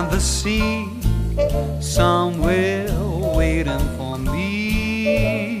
[0.00, 0.88] beyond the sea,
[1.80, 2.88] somewhere
[3.36, 5.60] waiting for me.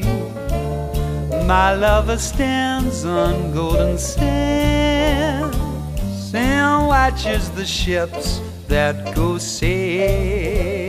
[1.46, 5.56] My lover stands on golden sands
[6.34, 10.79] and watches the ships that go sailing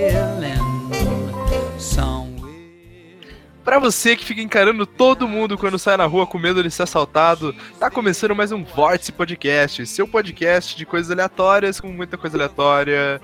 [3.71, 6.83] Pra você que fica encarando todo mundo quando sai na rua com medo de ser
[6.83, 12.35] assaltado, tá começando mais um Vórtice Podcast, seu podcast de coisas aleatórias, com muita coisa
[12.35, 13.21] aleatória.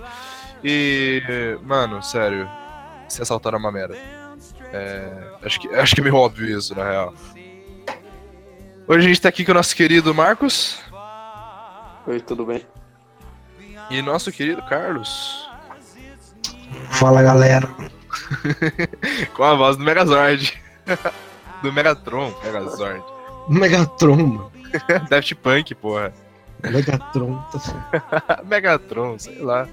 [0.64, 1.22] E,
[1.66, 2.50] mano, sério,
[3.10, 3.98] se assaltar é uma merda.
[4.72, 7.14] É, acho, que, acho que é meio óbvio isso, na real.
[8.88, 10.80] Hoje a gente tá aqui com o nosso querido Marcos.
[12.08, 12.66] Oi, tudo bem?
[13.90, 15.46] E nosso querido Carlos.
[16.92, 17.97] Fala galera.
[19.34, 20.62] Com a voz do Megazord.
[21.62, 23.04] do Megatron, Megazord.
[23.50, 24.52] Megatron, mano.
[25.10, 26.14] Daft Punk, porra.
[26.64, 27.42] Megatron.
[28.46, 29.68] Megatron, sei lá.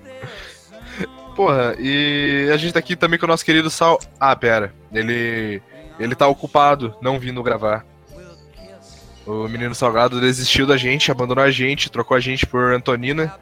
[1.34, 3.98] Porra, e a gente tá aqui também com o nosso querido Sal.
[4.18, 4.72] Ah, pera.
[4.92, 5.60] Ele.
[5.98, 7.84] Ele tá ocupado, não vindo gravar.
[9.26, 13.34] O menino Salgado desistiu da gente, abandonou a gente, trocou a gente por Antonina.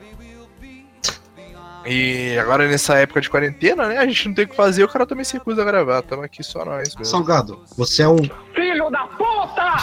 [1.84, 3.98] E agora nessa época de quarentena, né?
[3.98, 6.02] A gente não tem o que fazer, o cara também se recusa a gravar.
[6.02, 6.94] Tamo aqui só nós.
[6.94, 7.04] Mesmo.
[7.04, 8.18] Salgado, você é um.
[8.54, 9.76] Filho da puta!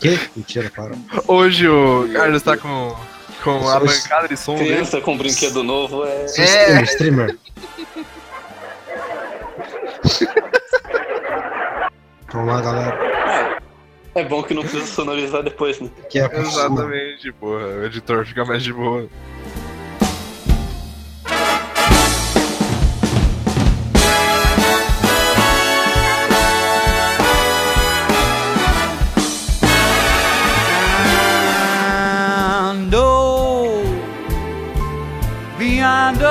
[0.00, 0.18] que?
[0.36, 0.94] Mentira, para.
[1.26, 2.94] Hoje o Carlos tá com,
[3.42, 4.56] com a bancada de som.
[4.56, 5.02] Criança dele.
[5.02, 6.26] com brinquedo novo é.
[6.38, 6.82] é...
[6.82, 7.38] Streamer.
[12.30, 13.60] Vamos lá, galera.
[14.14, 15.88] É, é bom que não precisa sonorizar depois, né?
[16.10, 17.66] Que é Exatamente, porra.
[17.66, 19.08] O editor fica mais de boa.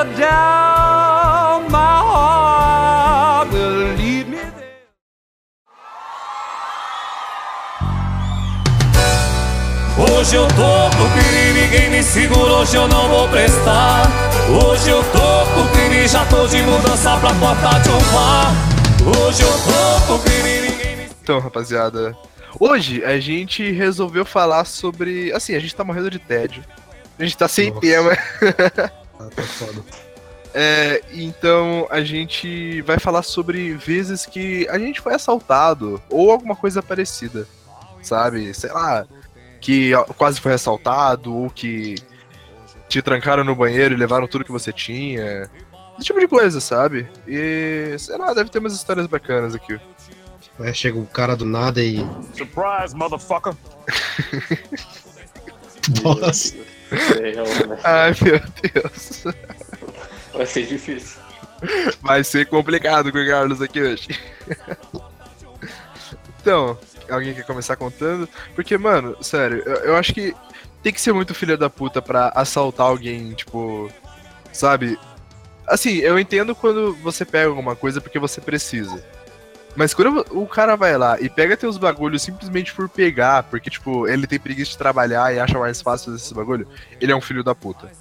[0.03, 4.73] Doubt, my heart will lead me there.
[9.97, 14.03] Hoje eu tô pro crime, ninguém me segura, hoje eu não vou prestar.
[14.49, 18.51] Hoje eu tô pro crime, já tô de mudança pra porta de um bar.
[19.17, 22.17] Hoje eu tô pro crime, ninguém me Então, rapaziada,
[22.59, 25.31] hoje a gente resolveu falar sobre.
[25.31, 26.63] Assim, a gente tá morrendo de tédio.
[27.17, 27.81] A gente tá sem Nossa.
[27.81, 28.17] tema.
[29.19, 29.83] Ah, tá foda.
[30.53, 36.55] É, então a gente vai falar sobre vezes que a gente foi assaltado ou alguma
[36.55, 37.47] coisa parecida,
[38.03, 38.53] sabe?
[38.53, 39.07] Sei lá,
[39.59, 41.95] que quase foi assaltado ou que
[42.87, 45.49] te trancaram no banheiro e levaram tudo que você tinha.
[45.97, 47.07] Esse tipo de coisa, sabe?
[47.27, 49.79] E sei lá, deve ter umas histórias bacanas aqui.
[50.59, 51.97] É, chega um cara do nada e.
[52.35, 53.55] Surprise, motherfucker!
[56.03, 56.53] Nossa.
[57.83, 58.41] Ai, meu
[58.73, 59.23] Deus.
[60.33, 61.21] Vai ser difícil.
[62.01, 64.19] Vai ser complicado com o Carlos aqui hoje.
[66.41, 66.77] Então,
[67.09, 68.27] alguém quer começar contando?
[68.53, 70.35] Porque, mano, sério, eu, eu acho que
[70.81, 73.89] tem que ser muito filha da puta pra assaltar alguém, tipo.
[74.51, 74.99] Sabe?
[75.65, 79.03] Assim, eu entendo quando você pega alguma coisa porque você precisa.
[79.75, 84.07] Mas quando o cara vai lá e pega teus bagulhos simplesmente por pegar, porque, tipo,
[84.07, 86.67] ele tem preguiça de trabalhar e acha mais fácil fazer esse bagulho,
[87.01, 87.91] ele é um filho da puta.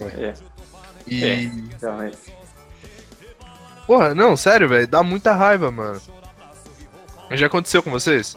[0.00, 0.34] É.
[1.06, 1.24] E.
[1.24, 2.18] É, realmente.
[3.86, 6.00] Porra, não, sério, velho, dá muita raiva, mano.
[7.30, 8.36] Já aconteceu com vocês?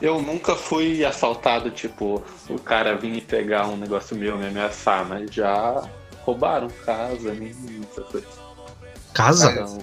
[0.00, 5.30] Eu nunca fui assaltado, tipo, o cara vir pegar um negócio meu, me ameaçar, mas
[5.30, 5.82] já
[6.22, 8.26] roubaram casa, essa coisa.
[9.14, 9.52] Casa?
[9.52, 9.78] Então,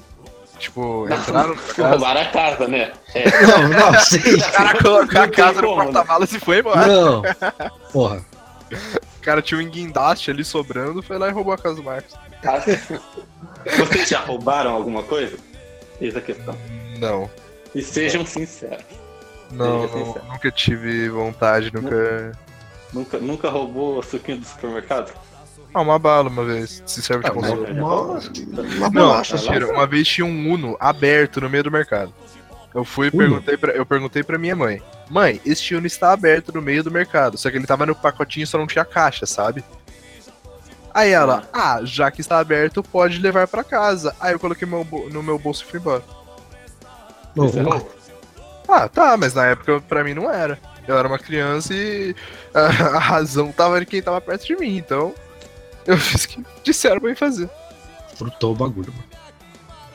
[0.60, 1.90] Tipo, entraram na casa.
[1.90, 2.92] roubaram a casa, né?
[3.16, 3.42] É.
[3.42, 4.18] Não, não, sim.
[4.36, 5.92] O cara colocou a casa no como, né?
[5.92, 6.86] porta-malas e foi embora.
[6.86, 7.22] Não.
[7.94, 8.26] Porra.
[8.72, 12.14] O cara tinha um guindaste ali sobrando, foi lá e roubou a casa do Marcos.
[12.42, 12.80] Casa.
[13.78, 15.38] Vocês já roubaram alguma coisa?
[16.00, 16.56] Eis a questão.
[16.98, 17.30] Não.
[17.74, 18.84] E sejam sinceros.
[19.52, 20.26] Não, Seja não, sincero.
[20.28, 22.32] nunca tive vontade, nunca.
[22.94, 25.14] Nunca, nunca roubou suquinho do supermercado?
[25.74, 26.82] Ah, uma bala uma vez.
[26.86, 27.64] Se serve de Ah, consolo.
[27.66, 29.68] uma, uma Não, bolacha mentira.
[29.72, 32.14] Uma vez tinha um Uno aberto no meio do mercado.
[32.74, 34.82] Eu fui e perguntei pra, eu perguntei pra minha mãe.
[35.10, 37.38] Mãe, esse Uno está aberto no meio do mercado.
[37.38, 39.64] Só que ele tava no pacotinho só não tinha caixa, sabe?
[40.94, 44.16] Aí ela, ah, já que está aberto, pode levar pra casa.
[44.20, 46.04] Aí eu coloquei meu no meu bolso e fui embora.
[47.36, 47.86] Não, é.
[48.68, 50.60] Ah, tá, mas na época pra mim não era.
[50.88, 52.16] Eu era uma criança e
[52.54, 52.62] a,
[52.98, 55.14] a razão tava em quem tava perto de mim, então
[55.86, 57.50] eu fiz o que disseram pra mim fazer.
[58.16, 59.10] frutou o bagulho, mano.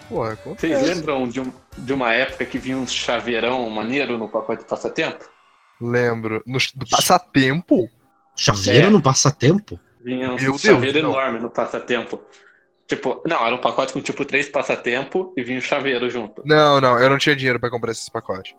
[0.08, 4.62] Porra, Vocês lembram de, um- de uma época que vinha um chaveirão maneiro no pacote
[4.62, 5.24] de passatempo?
[5.80, 6.42] Lembro.
[6.46, 7.88] No, do passatempo?
[8.36, 8.90] Chaveiro É.
[8.90, 9.78] no passatempo?
[10.02, 11.10] Vinha um Meu Deus, chaveiro não.
[11.10, 12.20] enorme no passatempo.
[12.86, 16.42] Tipo, não, era um pacote com tipo três passatempo e vinha um chaveiro junto.
[16.44, 18.54] Não, não, eu não tinha dinheiro pra comprar esses pacotes.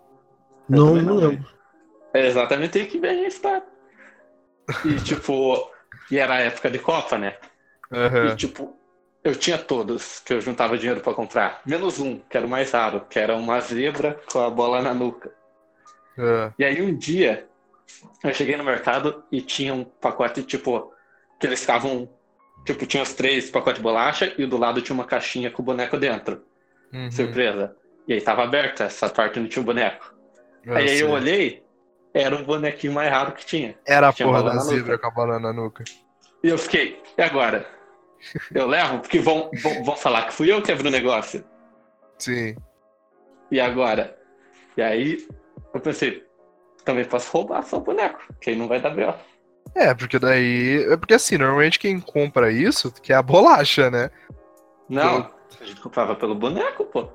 [0.69, 1.45] Eu Não, não não, lembro.
[2.13, 3.63] É exatamente aí que vem a história.
[4.83, 5.69] E tipo,
[6.11, 7.37] e era a época de Copa, né?
[8.21, 8.33] E Aham.
[8.33, 8.77] tipo,
[9.23, 11.61] eu tinha todos que eu juntava dinheiro pra comprar.
[11.65, 14.93] Menos um, que era o mais raro, que era uma zebra com a bola na
[14.93, 15.31] nuca.
[16.17, 17.47] ah, E aí um dia
[18.23, 20.93] eu cheguei no mercado e tinha um pacote, tipo,
[21.39, 22.09] que eles ficavam.
[22.65, 25.65] Tipo, tinha os três pacotes de bolacha e do lado tinha uma caixinha com o
[25.65, 26.45] boneco dentro.
[26.93, 27.75] uhum, Surpresa.
[28.07, 30.13] E aí tava aberta, essa parte não tinha o boneco.
[30.63, 31.64] eu aí eu olhei,
[32.15, 33.75] era o bonequinho mais raro que tinha.
[33.85, 35.83] Era a tinha porra da zebra com a bola na nuca.
[36.43, 37.67] E eu fiquei, e agora?
[38.53, 38.99] Eu levo?
[38.99, 41.43] Porque vão, vão, vão falar que fui eu que abri o negócio.
[42.17, 42.55] Sim.
[43.51, 44.17] E agora?
[44.77, 45.27] E aí
[45.73, 46.23] eu pensei,
[46.83, 49.13] também posso roubar só o boneco, que aí não vai dar B.O.
[49.75, 50.85] É, porque daí.
[50.89, 54.09] É porque assim, normalmente quem compra isso quer a bolacha, né?
[54.87, 55.29] Não,
[55.59, 57.09] a gente comprava pelo boneco, pô.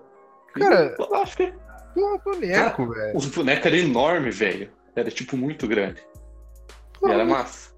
[0.58, 1.54] Cara- Bolacha, que-
[1.94, 3.16] Pô, boneco, velho.
[3.16, 4.70] Os bonecos eram enormes, velho.
[4.96, 6.02] Era tipo muito grande.
[6.98, 7.70] Pô, E era massa.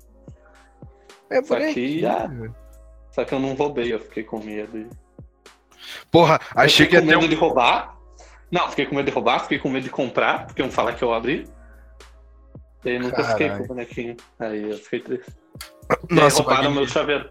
[1.30, 2.28] É só que, ah,
[3.10, 4.78] Só que eu não roubei, eu fiquei com medo.
[4.78, 4.88] e-
[6.10, 7.28] Porra, achei que ia com ter medo um.
[7.28, 7.96] de roubar.
[8.50, 11.02] Não, fiquei com medo de roubar, fiquei com medo de comprar, porque iam falar que
[11.02, 11.48] eu abri.
[12.84, 14.16] E aí nunca fiquei com o bonequinho.
[14.38, 15.30] Aí eu fiquei triste.
[15.30, 16.76] E aí Nossa, roubaram Magni.
[16.78, 17.30] meu chaveiro.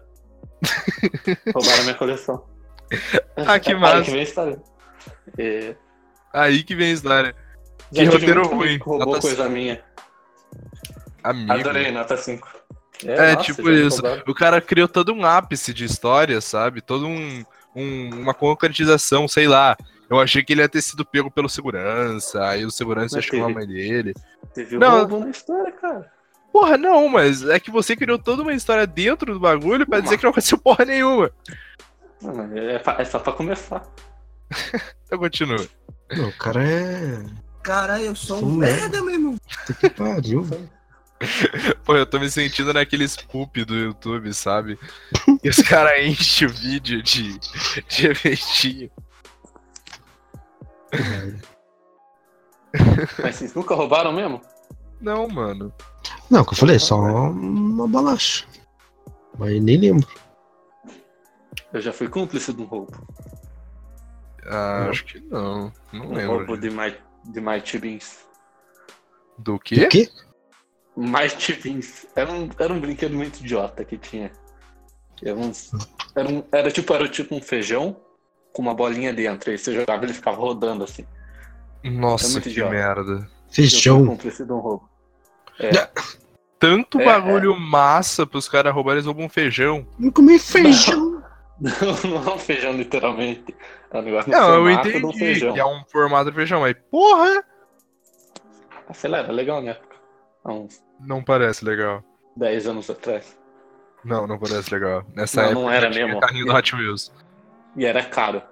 [1.54, 2.44] roubaram minha coleção.
[3.36, 4.02] Ah, que Aí massa.
[4.02, 4.62] que vem a história.
[5.38, 5.74] E...
[6.34, 7.34] Aí que vem a história.
[7.92, 8.78] Que roteiro ruim.
[8.78, 9.50] Roubou Nota coisa cinco.
[9.50, 9.82] minha.
[11.22, 11.52] Amigo.
[11.52, 12.48] Adorei, nota 5.
[13.04, 14.02] É, tipo isso.
[14.26, 16.80] O cara criou todo um ápice de história, sabe?
[16.80, 17.44] Todo um,
[17.74, 19.76] um- uma concretização, sei lá.
[20.10, 23.46] Eu achei que ele ia ter sido pego pelo segurança, aí o segurança Mas chamou
[23.46, 24.14] a mãe dele.
[24.54, 24.98] Teve Não.
[24.98, 26.10] roubo na história, cara.
[26.52, 30.02] Porra, não, mas é que você criou toda uma história dentro do bagulho pra Uma.
[30.02, 31.30] dizer que não aconteceu porra nenhuma.
[32.20, 33.82] Não, é, é só pra começar.
[35.06, 35.66] Então continua.
[36.16, 37.22] Não, o cara é.
[37.62, 39.00] Caralho, eu sou um merda.
[39.02, 39.36] meu irmão.
[39.66, 40.68] Puta que pariu, velho.
[41.84, 44.76] Pô, eu tô me sentindo naqueles poop do YouTube, sabe?
[45.44, 47.38] E os caras enchem o vídeo de,
[47.88, 48.90] de eventinho.
[53.22, 54.40] Mas vocês nunca roubaram mesmo?
[55.00, 55.72] Não, mano.
[56.30, 58.44] Não, que eu falei, só uma bolacha.
[59.38, 60.08] Mas nem lembro.
[61.72, 62.92] Eu já fui cúmplice de um roubo.
[64.46, 64.90] Ah, Não.
[64.90, 65.72] acho que não.
[65.92, 66.36] Não Um lembro.
[66.38, 66.94] roubo de, My,
[67.24, 68.18] de Mighty Beans.
[69.38, 69.84] Do quê?
[69.84, 70.08] O quê?
[70.96, 72.06] Mighty Beans.
[72.14, 74.30] Era um, era um brinquedo muito idiota que tinha.
[75.22, 75.70] Era, uns,
[76.14, 77.96] era, um, era, tipo, era tipo um feijão
[78.52, 79.50] com uma bolinha dentro.
[79.50, 81.06] Aí você jogava e ele ficava rodando assim.
[81.82, 82.70] É Nossa, que idiota.
[82.70, 83.30] merda.
[83.50, 84.02] Feijão.
[84.02, 84.88] um roubo.
[85.58, 85.70] É.
[86.58, 89.86] Tanto É, bagulho massa pros caras roubarem, eles roubam feijão.
[89.98, 91.10] Não comi feijão.
[91.10, 91.11] Não,
[92.08, 93.54] não é um feijão literalmente.
[93.90, 95.54] É um negócio Não, eu um entendi feijão.
[95.54, 97.44] que é um formato de feijão, mas porra!
[98.88, 99.96] Ah, Sei lá, era legal na época.
[100.44, 102.02] Há uns Não parece legal.
[102.36, 103.38] 10 anos atrás.
[104.04, 105.04] Não, não parece legal.
[105.14, 106.20] Nessa Não, época não era tinha mesmo.
[106.20, 107.12] carrinho do Hot Wheels.
[107.76, 108.42] E era caro.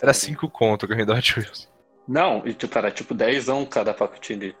[0.00, 1.68] Era 5 conto o carrinho do Hot Wheels.
[2.06, 4.56] Não, e tipo, era tipo 10 cada pacotinho de.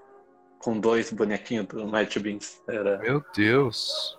[0.58, 2.60] Com dois bonequinhos do Mighty Beans.
[2.68, 2.98] Era.
[2.98, 4.18] Meu Deus.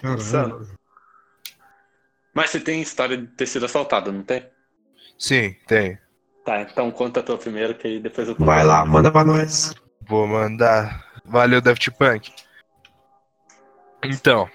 [0.00, 0.79] Caralho.
[2.32, 4.46] Mas você tem história de ter sido assaltado, não tem?
[5.18, 5.98] Sim, tem.
[6.44, 8.46] Tá, então conta a tua primeiro, que aí depois eu conto.
[8.46, 9.74] Vai lá, manda pra nós.
[10.02, 11.04] Vou mandar.
[11.24, 12.32] Valeu, Daft Punk.
[14.02, 14.48] Então,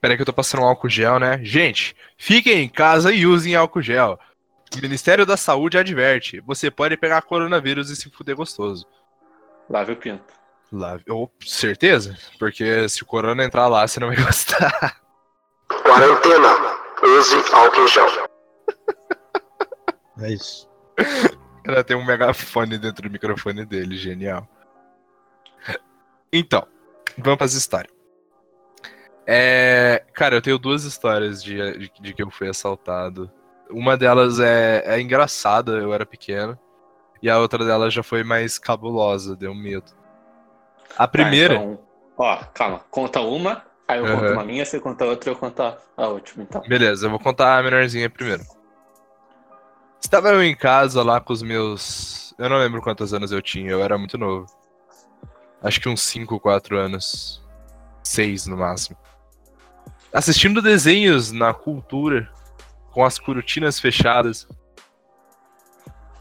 [0.00, 1.38] peraí que eu tô passando um álcool gel, né?
[1.42, 4.18] Gente, fiquem em casa e usem álcool gel.
[4.74, 8.86] O Ministério da Saúde adverte: você pode pegar coronavírus e se fuder gostoso.
[9.68, 10.24] Lave o pinto.
[10.72, 12.16] Lá, oh, certeza?
[12.38, 15.00] Porque se o corona entrar lá, você não vai gostar.
[15.68, 16.79] Quarentena.
[17.02, 18.06] Use álcool gel.
[20.20, 20.68] É isso.
[21.64, 24.46] Ela tem um megafone dentro do microfone dele, genial.
[26.32, 26.66] Então,
[27.16, 27.92] vamos para as histórias.
[29.26, 33.30] É, cara, eu tenho duas histórias de, de, de que eu fui assaltado.
[33.70, 36.58] Uma delas é, é engraçada, eu era pequeno.
[37.22, 39.92] E a outra delas já foi mais cabulosa, deu medo.
[40.98, 41.54] A primeira.
[41.54, 41.80] Tá, então,
[42.16, 42.80] ó, calma.
[42.90, 46.44] Conta uma, aí eu conto uma minha, você conta outra, eu conto a, a última,
[46.44, 46.62] então.
[46.62, 48.42] Beleza, eu vou contar a menorzinha primeiro.
[50.02, 52.34] Estava eu em casa lá com os meus.
[52.38, 54.46] Eu não lembro quantos anos eu tinha, eu era muito novo.
[55.62, 57.42] Acho que uns 5, 4 anos.
[58.02, 58.96] 6 no máximo.
[60.12, 62.28] Assistindo desenhos na cultura,
[62.90, 64.48] com as cortinas fechadas.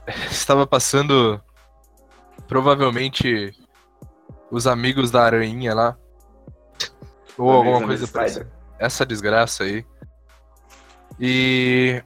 [0.30, 1.42] Estava passando.
[2.48, 3.54] Provavelmente.
[4.52, 5.98] Os amigos da aranha lá.
[7.40, 8.52] Ou alguma coisa parecida.
[8.78, 9.86] Essa desgraça aí.
[11.20, 12.02] E.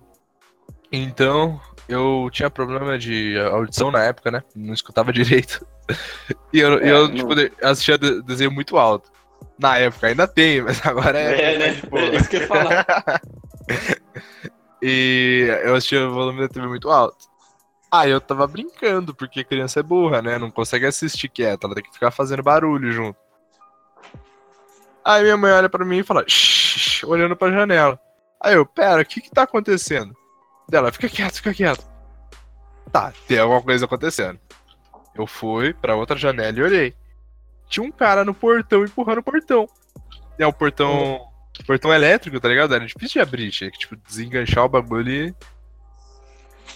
[0.91, 1.59] Então,
[1.89, 4.43] eu tinha problema de audição na época, né?
[4.55, 5.65] Não escutava direito.
[6.51, 9.11] E eu, É, eu tipo, assistia de- desenho muito alto.
[9.59, 11.53] Na época, ainda tem, mas agora é.
[11.55, 11.65] É, né?
[11.91, 12.85] É isso que eu ia falar.
[14.81, 17.31] e eu assistia o volume da TV muito alto.
[17.91, 20.39] Aí eu tava brincando, porque criança é burra, né?
[20.39, 23.17] Não consegue assistir quieta, ela tem que ficar fazendo barulho junto.
[25.05, 27.99] Aí minha mãe olha pra mim e fala, "Shh", olhando pra janela.
[28.41, 30.15] Aí eu, pera, o que que tá acontecendo?
[30.69, 31.85] Dela, fica quieto, fica quieto.
[32.91, 34.39] Tá, tem alguma coisa acontecendo.
[35.15, 36.95] Eu fui pra outra janela e olhei.
[37.67, 39.67] Tinha um cara no portão empurrando o portão.
[40.37, 41.27] É o portão.
[41.67, 42.73] Portão elétrico, tá ligado?
[42.73, 45.35] Era difícil de abrir, tinha que, tipo, desenganchar o bagulho e.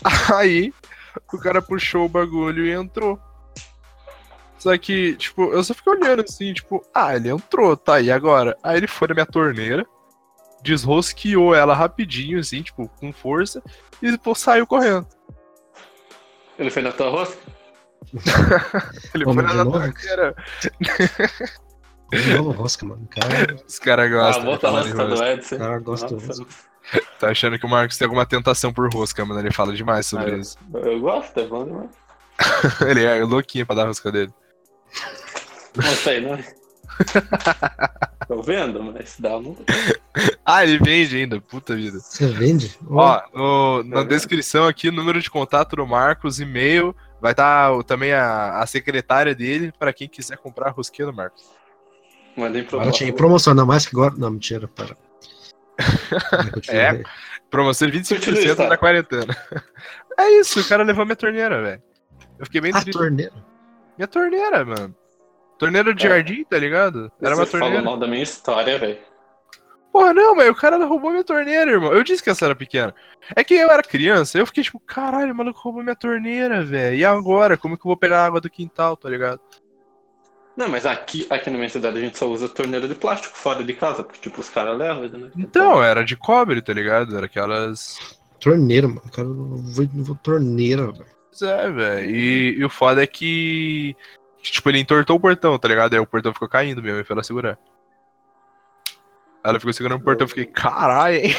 [0.35, 0.73] Aí,
[1.33, 3.19] o cara puxou o bagulho e entrou.
[4.67, 8.57] Só que, tipo, eu só fiquei olhando assim, tipo, ah, ele entrou, tá, e agora?
[8.61, 9.85] Aí ele foi na minha torneira,
[10.61, 13.63] desrosqueou ela rapidinho, assim, tipo, com força,
[14.01, 15.07] e depois saiu correndo.
[16.59, 17.37] Ele foi na tua rosca?
[19.15, 20.35] Ele Ô, foi na torneira.
[22.57, 23.07] Rosca, mano.
[23.09, 24.41] Cara, Os caras Ah, gostam.
[24.41, 25.23] de volta a rosca do.
[25.23, 25.55] Edson.
[25.55, 26.45] o cara gosta do Nossa, rosca.
[27.19, 29.39] Tá achando que o Marcos tem alguma tentação por rosca, mano.
[29.39, 30.57] Ele fala demais sobre Ah, isso.
[30.73, 31.89] Eu gosto, é bom demais.
[32.85, 34.33] Ele é louquinho pra dar a rosca dele.
[35.75, 36.37] Não sei, não.
[38.27, 39.55] Tô vendo, mas dá um.
[40.45, 41.99] Ah, ele vende ainda, puta vida.
[41.99, 42.77] Você vende?
[42.89, 44.09] Ó, no- na vendo?
[44.09, 49.71] descrição aqui, número de contato do Marcos, e-mail, vai estar também a, a secretária dele
[49.77, 51.43] pra quem quiser comprar a rosquinha do Marcos.
[52.35, 54.13] Mandei pro Agora tinha promoção, ainda mais que agora.
[54.17, 54.97] Não, mentira, para.
[56.69, 57.01] É.
[57.49, 58.67] Promoção de 25% Continue, tá?
[58.67, 59.37] da quarentena.
[60.19, 61.83] É isso, o cara levou minha torneira, velho.
[62.39, 62.97] Eu fiquei bem A triste.
[62.97, 63.33] torneira.
[63.97, 64.95] Minha torneira, mano.
[65.57, 66.09] Torneira de É.
[66.09, 67.11] jardim, tá ligado?
[67.21, 67.83] Era uma Você falou torneira.
[67.83, 68.99] mal da minha história, velho.
[69.91, 71.91] Porra, não, mas o cara roubou minha torneira, irmão.
[71.91, 72.93] Eu disse que essa era pequena.
[73.35, 76.95] É que eu era criança, eu fiquei tipo, caralho, o maluco roubou minha torneira, velho.
[76.95, 77.57] E agora?
[77.57, 79.39] Como que eu vou pegar água do quintal, tá ligado?
[80.55, 83.63] Não, mas aqui, aqui na minha cidade a gente só usa torneira de plástico fora
[83.63, 85.31] de casa, porque tipo, os caras levam, né?
[85.37, 87.15] Então, era de cobre, tá ligado?
[87.17, 87.97] Era aquelas.
[88.39, 89.01] Torneira, mano.
[89.05, 91.16] O cara não vou, não vou torneira, velho.
[91.37, 92.09] Pois é, velho.
[92.09, 93.95] E, e o foda é que.
[94.41, 95.93] Tipo, ele entortou o portão, tá ligado?
[95.93, 97.57] Aí o portão ficou caindo mesmo, foi ela segurar.
[99.43, 101.35] Aí ela ficou segurando o portão, eu fiquei, caralho, hein?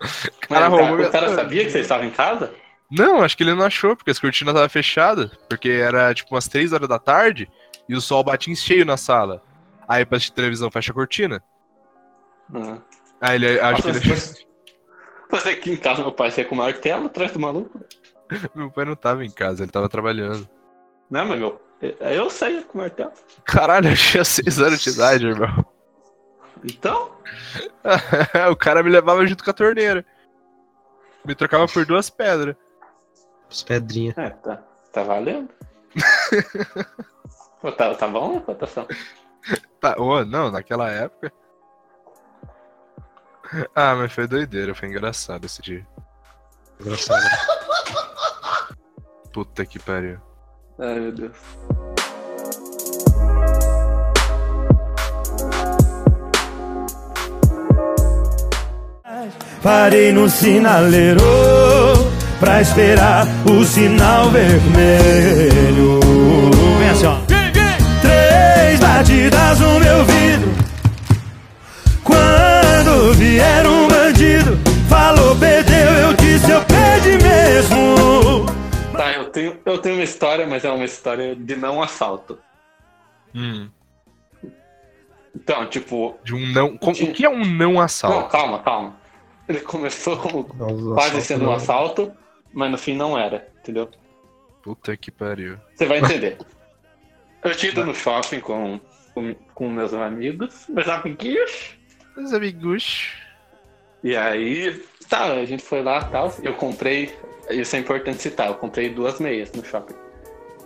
[0.40, 2.52] Cara, o roubou o cara sabia que você estava em casa?
[2.90, 5.30] Não, acho que ele não achou, porque as cortinas estavam fechadas.
[5.48, 7.48] Porque era tipo umas 3 horas da tarde
[7.88, 9.40] e o sol batia em cheio na sala.
[9.86, 11.40] Aí pra assistir televisão fecha a cortina.
[12.52, 12.78] Ah.
[13.20, 14.00] Aí ele acho que ele.
[15.30, 17.80] Mas aqui em casa meu pai sai com o martelo atrás do maluco.
[18.54, 20.48] Meu pai não tava em casa, ele tava trabalhando.
[21.10, 21.60] Não, mas meu.
[22.00, 23.12] Eu saía com o martelo.
[23.44, 25.66] Caralho, eu tinha 6 anos de idade, irmão.
[26.64, 27.10] Então,
[28.50, 30.04] o cara me levava junto com a torneira.
[31.24, 32.56] Me trocava por duas pedras.
[33.50, 34.16] As pedrinhas.
[34.16, 34.62] é, tá,
[34.92, 35.50] tá valendo.
[37.60, 38.86] Pô, tá, tá bom a cotação?
[39.80, 41.32] Tá, ô, não, naquela época.
[43.74, 45.86] Ah, mas foi doideira, foi engraçado esse dia.
[46.80, 47.60] Engraçado.
[49.32, 50.18] Puta que pariu.
[50.78, 51.32] Ai, meu Deus.
[59.62, 61.22] Parei no sinaleiro
[62.38, 66.00] pra esperar o sinal vermelho.
[66.78, 67.16] Vem assim, ó.
[68.02, 70.52] Três batidas no meu vidro.
[72.04, 74.58] Quando vier um bandido,
[74.88, 78.21] falou, perdeu, eu disse, eu perdi mesmo.
[79.32, 82.38] Eu tenho, eu tenho uma história, mas é uma história de não assalto.
[83.34, 83.70] Hum.
[85.34, 86.18] Então, tipo.
[86.22, 86.76] De um não.
[86.76, 88.28] com- O que é um não Não, assalto?
[88.30, 88.96] calma, calma.
[89.48, 91.52] Ele começou como Não, quase assalto sendo um não.
[91.54, 92.12] assalto,
[92.52, 93.88] mas no fim não era, entendeu?
[94.62, 95.56] Puta que pariu.
[95.74, 96.36] Você vai entender.
[97.42, 98.78] Eu tinha ido no shopping com,
[99.14, 101.76] com, com meus amigos, meus amiguinhos.
[102.16, 103.10] Meus amigos.
[104.04, 106.32] E aí, tá, a gente foi lá e tal.
[106.42, 107.12] Eu comprei,
[107.50, 109.94] isso é importante citar, eu comprei duas meias no shopping.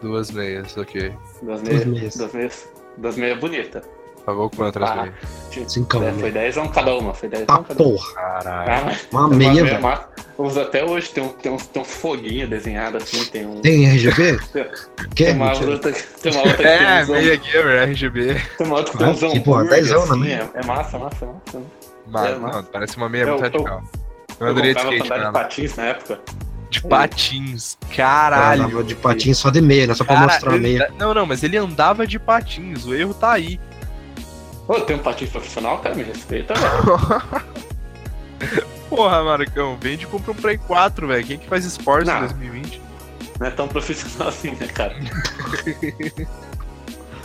[0.02, 1.12] Duas meias, ok.
[1.42, 1.84] Duas Duas meias.
[1.86, 2.16] meias.
[2.16, 2.68] Duas meias.
[2.98, 3.82] Duas meias bonitas.
[4.26, 5.72] Pagou quanto as Ah, meias?
[5.72, 6.18] Cincão, é, né?
[6.18, 7.90] foi 10 um cada uma, foi 10 Tá um cada uma.
[7.96, 8.14] porra.
[8.14, 8.70] Caralho.
[8.72, 9.80] Ah, Uma uma meia, velho.
[9.82, 10.08] massa.
[10.38, 13.60] Eu uso até hoje, tem, um, tem, uns, tem uns foguinhos desenhados assim, tem um.
[13.62, 14.38] Tem RGB?
[14.52, 15.26] Quer?
[15.28, 18.34] Tem uma outra, tem uma outra É, tem uns meia gamer, RGB.
[18.58, 20.50] Tem uma outra que tem Ah, uns que porra, hambúrguer, dezão, assim, né?
[20.54, 21.62] é, é massa, massa, massa.
[22.08, 23.82] Mas, É, não, parece uma meia Eu- muito eu- radical.
[24.38, 25.44] Eu Eu andaria de comprava skate pra andar de nela.
[25.44, 26.20] patins na época.
[26.70, 27.76] De patins.
[27.94, 28.62] Caralho.
[28.64, 28.84] Caralho.
[28.84, 30.92] de patinho só de meia, não é só pra Cara, mostrar a meia.
[30.98, 32.84] Não, não, mas ele andava de patins.
[32.84, 33.60] O erro tá aí.
[34.66, 37.44] Ô, tem um patins profissional, cara, me respeita, velho.
[38.88, 41.24] Porra, Marcão, vende e compra um Play 4, velho.
[41.26, 42.20] Quem que faz esporte em Não.
[42.20, 42.82] 2020?
[43.38, 44.94] Não é tão profissional assim, né, cara?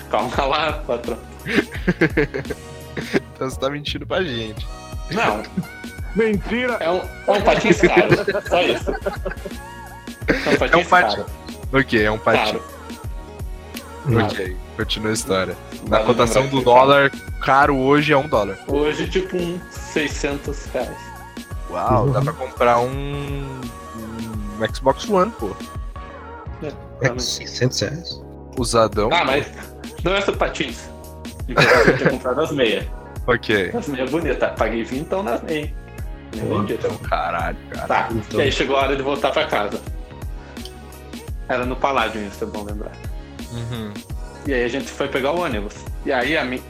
[0.10, 1.18] Calma lá, patrão.
[3.34, 4.68] Então você tá mentindo pra gente.
[5.12, 5.42] Não,
[6.16, 6.78] Mentira!
[6.80, 8.10] é um, é um patins caro.
[8.50, 8.92] Só isso.
[10.28, 11.26] É um patins É um patins.
[11.74, 12.60] Ok, é um patinho.
[12.60, 14.26] Caro.
[14.26, 15.58] Ok, continua a história.
[15.84, 18.58] Na Vale cotação do é dólar, caro hoje é um dólar.
[18.68, 20.98] Hoje, tipo, uns 600 reais.
[21.70, 23.62] Uau, dá pra comprar um,
[24.60, 25.56] um Xbox One, pô.
[27.02, 28.22] É 600 reais.
[28.58, 29.10] Usadão.
[29.14, 29.48] Ah, mas
[30.04, 30.90] não é só patins.
[31.48, 32.86] Eu tinha comprado as meias.
[33.28, 33.72] Ok.
[33.74, 34.52] As meias bonitas.
[34.58, 35.70] Paguei 20 então nas meias.
[36.36, 36.72] Nem.
[36.72, 37.88] Então, caralho, cara.
[37.88, 38.40] Tá, Então.
[38.40, 39.82] e aí chegou a hora de voltar pra casa.
[41.50, 42.94] Era no Paládio, isso é bom lembrar.
[43.52, 43.94] Uhum.
[44.48, 45.76] E aí a gente foi pegar o ônibus.
[46.06, 46.64] E aí a, mi...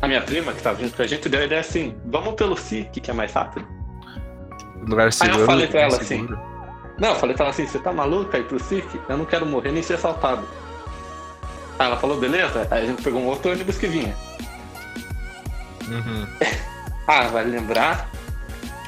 [0.00, 2.56] a minha prima, que tava junto com a gente, deu a ideia assim: vamos pelo
[2.56, 3.66] SIC, que é mais rápido.
[4.88, 5.44] Lugar seguro.
[5.46, 6.20] falei pra lugar ela assim.
[6.20, 6.38] seguro.
[6.98, 8.88] Não, eu falei pra ela assim: você tá maluca ir pro SIC?
[9.08, 10.48] Eu não quero morrer nem ser assaltado.
[11.78, 12.66] Aí ela falou: beleza.
[12.70, 14.16] Aí a gente pegou um outro ônibus que vinha.
[15.88, 16.26] Uhum.
[17.08, 18.10] Ah, vale lembrar,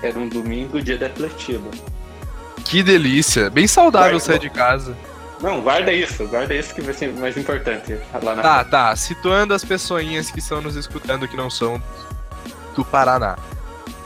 [0.02, 1.70] era um domingo, dia da Atletiba.
[2.64, 3.48] Que delícia.
[3.50, 4.96] Bem saudável Vai, sair de casa.
[5.40, 8.96] Não, guarda isso, guarda isso que vai ser mais importante lá na Tá, tá.
[8.96, 11.80] Situando as pessoinhas que estão nos escutando que não são
[12.74, 13.38] do Paraná.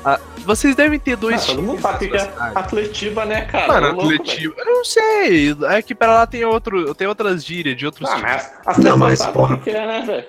[0.04, 2.32] Ah, vocês devem ter dois Ah, todo mundo sabe que é.
[2.54, 3.68] Atletiba, né, cara?
[3.68, 4.16] Mano, velho.
[4.20, 4.54] Atletiba.
[4.58, 5.56] Eu não sei.
[5.70, 8.30] É que pra lá tem, outro, tem outras gírias de outros Ah, times.
[8.32, 9.54] mas as Não, pessoas mas, porra.
[9.54, 10.25] o que é, né, velho?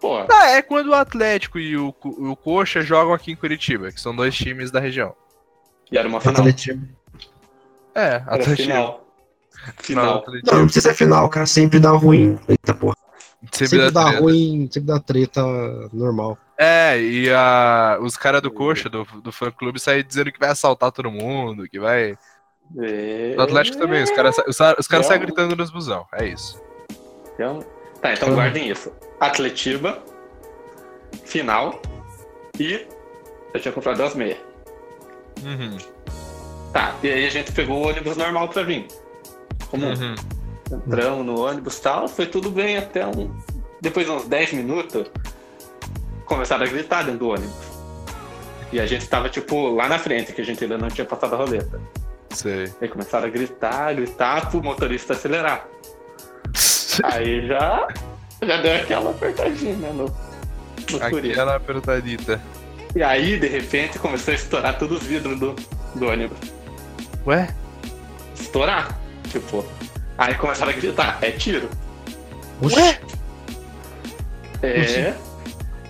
[0.00, 0.26] Porra.
[0.30, 4.14] Ah, é quando o Atlético e o, o Coxa jogam aqui em Curitiba, que são
[4.14, 5.14] dois times da região.
[5.90, 6.36] E era uma final.
[6.40, 6.80] Atlético.
[7.94, 8.56] É, Era Atlético.
[8.56, 9.04] final.
[9.66, 10.18] Não, Final.
[10.18, 10.50] Atlético.
[10.52, 11.46] Não, não precisa ser final, cara.
[11.46, 12.38] Sempre dá ruim.
[12.48, 12.94] Eita porra.
[13.52, 15.42] Sempre Sempre dá dá ruim, sempre dá treta
[15.92, 16.36] normal.
[16.56, 20.48] É, e a, os caras do Coxa, do, do fã clube, saem dizendo que vai
[20.50, 22.16] assaltar todo mundo, que vai.
[22.78, 23.34] É...
[23.36, 25.08] Do Atlético também, os caras os, os caras É.
[25.08, 26.04] saem gritando nos busão.
[26.12, 26.60] É isso.
[27.34, 27.64] Então-
[28.00, 28.92] Tá, então guardem isso.
[29.20, 30.02] Atletiba,
[31.24, 31.80] final
[32.58, 32.86] e
[33.54, 34.38] eu tinha comprado as meias.
[35.42, 35.76] Uhum.
[36.72, 38.86] Tá, e aí a gente pegou o ônibus normal pra vir.
[39.70, 40.14] Como Uhum.
[40.70, 43.34] entramos no ônibus e tal, foi tudo bem até um.
[43.80, 45.10] Depois de uns 10 minutos,
[46.26, 47.68] começaram a gritar dentro do ônibus.
[48.72, 51.34] E a gente tava, tipo, lá na frente, que a gente ainda não tinha passado
[51.34, 51.80] a roleta.
[52.30, 52.70] Sei.
[52.82, 55.66] Aí começaram a gritar, gritar pro motorista acelerar.
[57.04, 57.88] Aí já,
[58.42, 61.32] já deu aquela apertadinha né, no, no furico.
[61.32, 62.40] Aquela apertadita.
[62.94, 65.54] E aí, de repente, começou a estourar todos os vidros do,
[65.94, 66.38] do ônibus.
[67.26, 67.48] Ué?
[68.34, 68.98] Estourar.
[69.30, 69.64] Tipo.
[70.16, 71.68] Aí começaram a gritar, é tiro.
[72.62, 73.00] Ué?
[74.62, 75.14] É.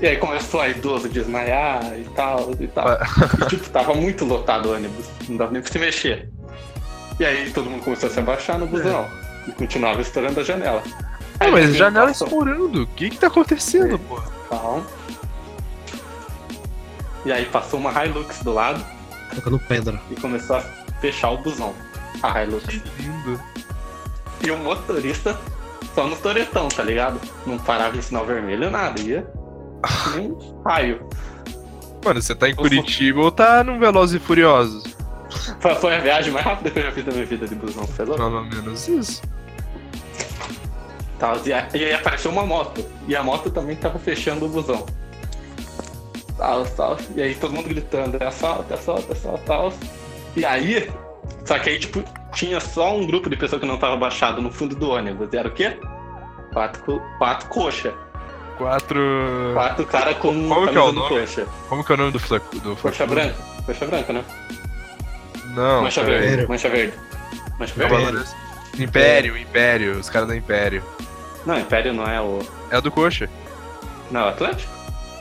[0.01, 2.89] E aí começou a idoso desmaiar e tal, e tal.
[2.89, 2.99] Ué.
[3.43, 5.07] E, tipo, tava muito lotado o ônibus.
[5.29, 6.29] Não dava nem pra se mexer.
[7.19, 9.09] E aí todo mundo começou a se abaixar no busão.
[9.49, 10.83] E continuava estourando a janela.
[11.41, 12.27] Ah, Aí mas janela passou.
[12.27, 12.83] estourando.
[12.83, 14.21] O que que tá acontecendo, pô?
[14.49, 14.87] Calma.
[17.25, 18.85] E aí passou uma Hilux do lado
[19.35, 20.01] Tocando pedra.
[20.11, 20.61] e começou a
[21.01, 21.75] fechar o busão.
[22.23, 22.65] A Hilux.
[22.67, 23.41] Que lindo.
[24.45, 25.39] E o motorista
[25.95, 27.21] só no toretão, tá ligado?
[27.47, 29.01] Não parava em sinal vermelho, nada.
[29.01, 29.27] Ia
[30.15, 31.09] nem raio.
[32.05, 34.85] Mano, você tá em Curitiba ou tá num Velozes e Furiosos?
[35.81, 38.17] Foi, a viagem mais rápida que eu já fiz da minha vida de busão, louco?
[38.17, 39.21] Pelo menos isso.
[41.19, 42.85] Tal, E aí apareceu uma moto.
[43.07, 44.87] E a moto também tava fechando o busão.
[46.37, 46.97] Tal, tal.
[47.17, 49.73] E aí todo mundo gritando, é assalto, é assalto, é assalto, tal.
[50.37, 50.89] E aí,
[51.45, 54.53] só que aí, tipo, tinha só um grupo de pessoas que não tava baixado no
[54.53, 55.29] fundo do ônibus.
[55.33, 55.77] E era o quê?
[56.53, 57.93] Quatro, quatro coxa.
[58.57, 59.51] Quatro.
[59.55, 61.09] Quatro caras com Como que é o nome?
[61.09, 61.47] coxa.
[61.69, 62.41] Como que é o nome do fla...
[62.63, 63.35] do Coxa branca.
[63.67, 64.25] Coxa branca, né?
[65.55, 66.27] Não, mancha verde.
[66.27, 66.49] Império.
[66.49, 66.95] Mancha verde.
[67.59, 67.93] Mancha verde?
[67.95, 68.35] Cavaleiros-
[68.79, 70.85] Império, Império, os caras do Império.
[71.49, 72.41] Não, Império não é o.
[72.71, 73.27] É o do Coxa.
[74.11, 74.71] Não, é o Atlético?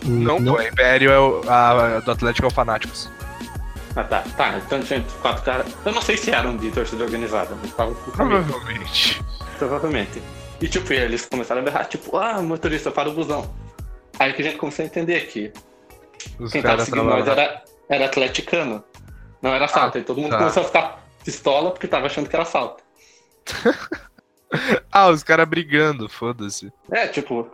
[0.03, 1.41] Não, pô, Império é o.
[1.47, 3.09] A, do Atlético é o Fanáticos.
[3.95, 4.25] Ah, tá.
[4.35, 5.67] Tá, então tinha quatro caras.
[5.85, 7.97] Eu não sei se eram de torcida organizada, mas camisa.
[8.11, 9.23] Provavelmente.
[9.57, 10.21] Provavelmente.
[10.59, 13.49] E tipo, eles começaram a berrar, tipo, ah, motorista, para o busão.
[14.19, 15.53] Aí que a gente começou a entender que
[16.37, 18.83] Os quem tava seguindo nós era, era atleticano.
[19.41, 19.97] Não era assalto.
[19.97, 20.39] e todo mundo tá.
[20.39, 22.83] começou a ficar pistola porque tava achando que era assalto.
[24.91, 26.71] Ah, os caras brigando, foda-se.
[26.91, 27.49] É, tipo.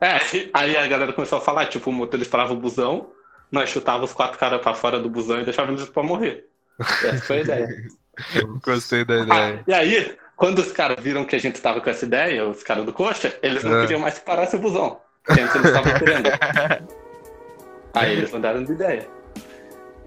[0.00, 0.18] É,
[0.54, 3.08] aí a galera começou a falar, tipo, o motorista parava o busão,
[3.50, 6.46] nós chutava os quatro caras pra fora do busão e deixava eles pra morrer.
[6.78, 7.68] Essa foi a ideia.
[8.64, 9.64] Gostei da Ah, ideia.
[9.66, 12.84] e aí, quando os caras viram que a gente tava com essa ideia, os caras
[12.84, 13.80] do coxa, eles não É.
[13.82, 15.00] queriam mais que parasse o busão.
[15.24, 16.28] Pensa eles estavam querendo.
[17.94, 19.08] Aí eles mudaram de ideia.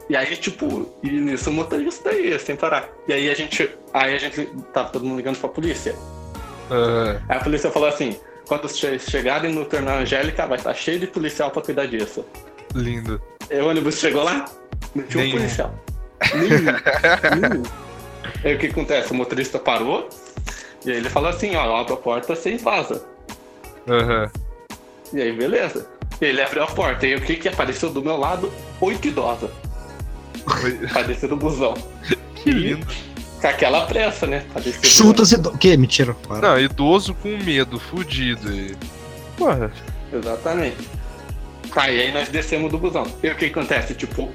[0.09, 2.89] E aí, tipo, e nisso o motorista ia sem parar.
[3.07, 3.69] E aí a gente.
[3.93, 5.95] Aí a gente tava todo mundo ligando pra polícia.
[6.71, 7.21] Aham.
[7.29, 11.07] Aí a polícia falou assim: quando vocês chegarem no terminal Angélica, vai estar cheio de
[11.07, 12.25] policial pra cuidar disso.
[12.73, 13.21] Lindo.
[13.51, 14.45] Aí o ônibus chegou lá,
[14.95, 15.37] não tinha um Nenhum.
[15.37, 15.75] policial.
[16.33, 17.49] Nenhum.
[17.49, 17.63] Nenhum.
[18.43, 19.11] Aí o que acontece?
[19.11, 20.09] O motorista parou
[20.85, 22.99] e aí ele falou assim: ó, abre a porta, vocês vazam.
[23.87, 24.31] Aham.
[25.13, 25.87] E aí, beleza.
[26.21, 27.05] E ele abriu a porta.
[27.05, 28.51] E o que que apareceu do meu lado?
[28.81, 29.49] Oito idosas.
[30.91, 31.73] Pra descer do busão.
[32.35, 32.87] Que lindo.
[33.41, 34.45] Com aquela pressa, né?
[34.53, 35.57] Pra descer do e.
[35.57, 35.75] Que?
[35.75, 36.13] Mentira.
[36.13, 36.39] Para.
[36.51, 38.49] Não, idoso com medo, fudido.
[38.49, 38.75] E...
[39.37, 39.69] Porra.
[40.13, 40.77] Exatamente.
[41.73, 43.05] Tá, e aí nós descemos do busão.
[43.21, 43.93] E o que acontece?
[43.93, 44.31] Tipo,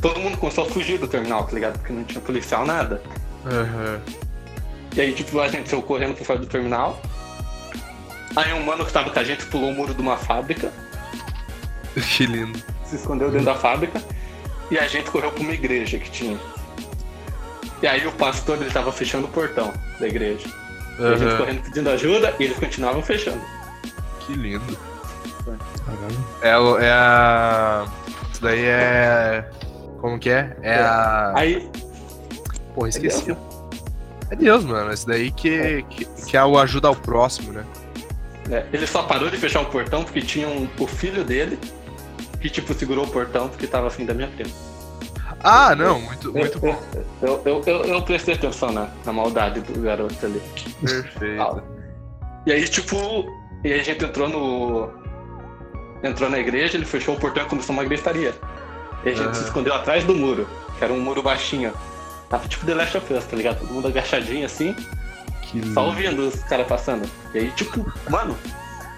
[0.00, 1.78] todo mundo começou a fugir do terminal, tá ligado?
[1.78, 3.02] Porque não tinha policial, nada.
[3.44, 4.00] Aham.
[4.96, 7.00] E aí, tipo, a gente saiu correndo pra fora do terminal.
[8.34, 10.72] Aí um mano que tava com a gente pulou o muro de uma fábrica,
[12.16, 12.58] Que lindo.
[12.84, 14.00] se escondeu dentro da fábrica.
[14.70, 16.38] E a gente correu pra uma igreja que tinha.
[17.82, 20.46] E aí o pastor, ele tava fechando o portão da igreja.
[20.98, 23.40] E a gente correndo pedindo ajuda e eles continuavam fechando.
[24.20, 24.78] Que lindo.
[26.42, 27.86] É, é a.
[28.32, 29.50] Isso daí é.
[30.00, 30.56] Como que é?
[30.62, 31.32] É a.
[31.34, 31.68] Aí,
[32.74, 33.36] Porra, esqueci.
[34.30, 34.92] É Deus, mano.
[34.92, 37.64] Esse daí que, que, que é o ajuda ao próximo, né?
[38.50, 41.58] É, ele só parou de fechar o portão porque tinha um- o filho dele
[42.40, 44.50] que, tipo, segurou o portão porque tava afim da minha prima.
[45.42, 46.78] Ah, não, muito, muito bom.
[47.22, 50.40] Eu, eu, eu, eu prestei atenção na, na maldade do garoto ali.
[50.80, 51.62] Perfeito.
[52.46, 52.96] E aí, tipo,
[53.64, 54.90] e aí a gente entrou no.
[56.02, 58.34] Entrou na igreja, ele fechou o portão e começou uma gritaria.
[59.04, 59.34] E a gente Aham.
[59.34, 60.48] se escondeu atrás do muro,
[60.78, 61.72] que era um muro baixinho.
[62.28, 63.60] Tava tipo The Last of Us, tá ligado?
[63.60, 64.74] Todo mundo agachadinho assim,
[65.42, 67.08] Que só ouvindo os caras passando.
[67.34, 68.36] E aí, tipo, mano,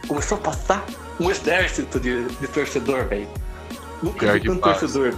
[0.06, 0.84] começou a passar
[1.20, 3.28] um exército de, de torcedor, velho.
[4.02, 4.80] Nunca Pior vi que tanto passa.
[4.80, 5.14] torcedor.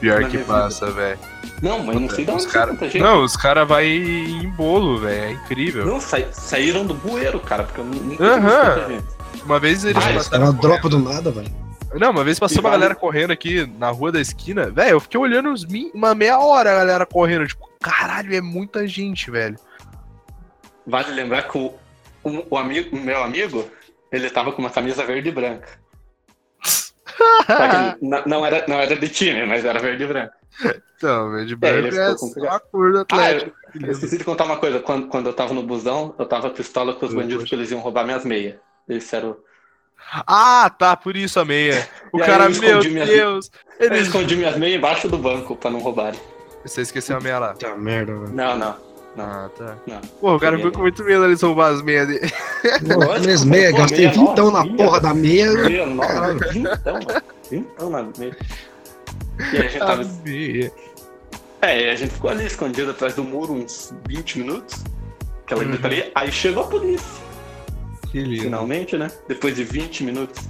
[0.00, 1.18] Pior que passa, velho.
[1.62, 2.66] Não, mas eu não sei de onde Os cara...
[2.72, 2.98] tanta gente.
[3.02, 5.24] Não, os caras vai em bolo, velho.
[5.24, 5.86] É incrível.
[5.86, 8.74] Não, sa- saíram do bueiro, cara, porque eu nu- nunca vi Aham.
[8.74, 9.04] tanta gente.
[9.44, 10.44] Uma vez eles Ah, Era passaram.
[10.44, 10.60] uma correndo.
[10.62, 11.50] dropa do nada, velho.
[11.94, 14.68] Não, uma vez passou E uma vale- galera correndo aqui na rua da esquina.
[14.70, 17.46] Velho, eu fiquei olhando uns mi- uma meia hora a galera correndo.
[17.46, 19.56] Tipo, caralho, é muita gente, velho.
[20.86, 21.72] Vale lembrar que o,
[22.22, 23.64] o, o amigo, o meu amigo,
[24.12, 25.68] ele tava com uma camisa verde e branca.
[28.02, 30.34] Não, não era, não era de time, mas era verde e branco.
[30.96, 33.50] Então, velho, de É, branco é, só a cor do Ah, Atlético.
[33.72, 33.92] Que eu lindo.
[33.92, 34.80] esqueci de contar uma coisa.
[34.80, 37.70] Quando, quando eu tava no busão, eu tava pistola com os Meu bandidos que eles
[37.70, 38.56] iam roubar minhas meias.
[38.88, 39.36] Eles disseram.
[40.26, 41.88] Ah, tá, por isso a meia.
[42.12, 43.50] O E cara, eu meu minhas- Deus.
[43.78, 43.98] Eu Ele...
[44.00, 46.20] escondi minhas meias embaixo do banco pra não roubarem.
[46.64, 47.54] Você esqueceu a meia lá.
[47.54, 48.32] Tá merda, velho.
[48.34, 48.76] Não, não.
[49.16, 49.76] Não, Ah, tá.
[49.86, 50.00] não.
[50.20, 52.30] Pô, o cara ficou com muito medo eles roubar as meias dele.
[52.94, 55.52] Pô, Três meia, Pô, gastei meia vintão na porra da meia.
[55.52, 57.22] Meia nova, vintão, mano.
[57.50, 58.36] Vintão na meia.
[59.38, 60.72] E aí a gente A tava meia.
[61.62, 64.84] É, e a gente ficou ali escondido atrás do muro uns 20 minutos.
[65.44, 65.68] Aquela Uhum.
[65.70, 66.10] gritaria.
[66.14, 67.06] Aí chegou a polícia,
[68.10, 68.42] Que lindo.
[68.42, 69.10] finalmente, né?
[69.28, 70.42] Depois de 20 minutos.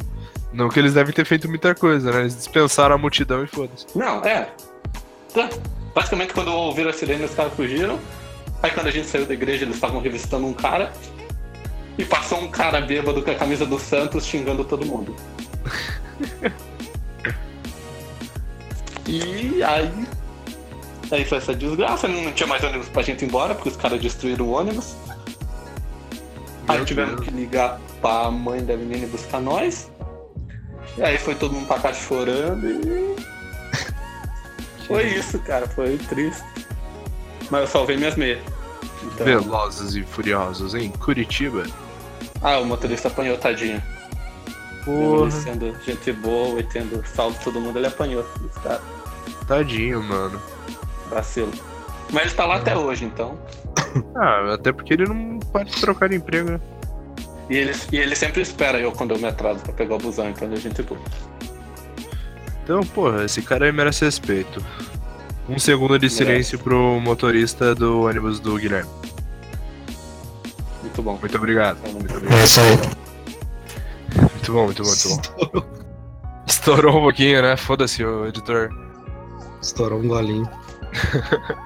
[0.52, 2.20] Não que eles devem ter feito muita coisa, né?
[2.22, 3.86] Eles dispensaram a multidão e foda-se.
[3.94, 4.48] Não, é.
[5.34, 5.48] Tá.
[5.94, 7.98] Basicamente, quando ouviram a sirene, os caras fugiram.
[8.66, 10.92] Aí, quando a gente saiu da igreja, eles estavam revistando um cara.
[11.96, 15.14] E passou um cara bêbado com a camisa do Santos xingando todo mundo.
[19.06, 20.08] e aí.
[21.12, 24.00] Aí foi essa desgraça, não tinha mais ônibus pra gente ir embora, porque os caras
[24.00, 24.96] destruíram o ônibus.
[26.66, 27.28] Aí Meu tivemos Deus.
[27.28, 29.88] que ligar pra mãe da menina e buscar nós.
[30.98, 33.14] E aí foi todo mundo pra casa chorando e.
[34.88, 36.44] Foi isso, cara, foi triste.
[37.50, 38.55] Mas eu salvei minhas meias.
[39.02, 39.26] Então...
[39.26, 41.64] Velozes e furiosos em Curitiba.
[42.42, 43.82] Ah, o motorista apanhou, tadinho.
[44.84, 48.24] Porra, Ele sendo gente boa e tendo salvo todo mundo, ele apanhou.
[48.62, 48.80] Cara,
[49.46, 50.40] tadinho, mano.
[51.10, 51.52] vacilo.
[52.12, 53.38] Mas ele tá lá até hoje, então.
[54.14, 56.60] Ah, até porque ele não pode trocar de emprego, né?
[57.48, 60.28] E ele, e ele sempre espera eu quando eu me atraso pra pegar o busão,
[60.28, 61.00] então ele é gente boa.
[62.62, 64.62] Então, porra, esse cara aí merece respeito.
[65.48, 66.16] Um segundo de Merece.
[66.16, 68.90] silêncio pro motorista do ônibus do Guilherme.
[70.82, 71.18] Muito bom.
[71.20, 71.78] Muito obrigado.
[71.92, 72.38] Muito obrigado.
[72.40, 72.76] É isso aí.
[74.20, 75.66] Muito bom, muito bom, muito bom.
[76.46, 77.56] Estourou um pouquinho, né?
[77.56, 78.70] Foda-se, o editor.
[79.60, 80.48] Estourou um golinho.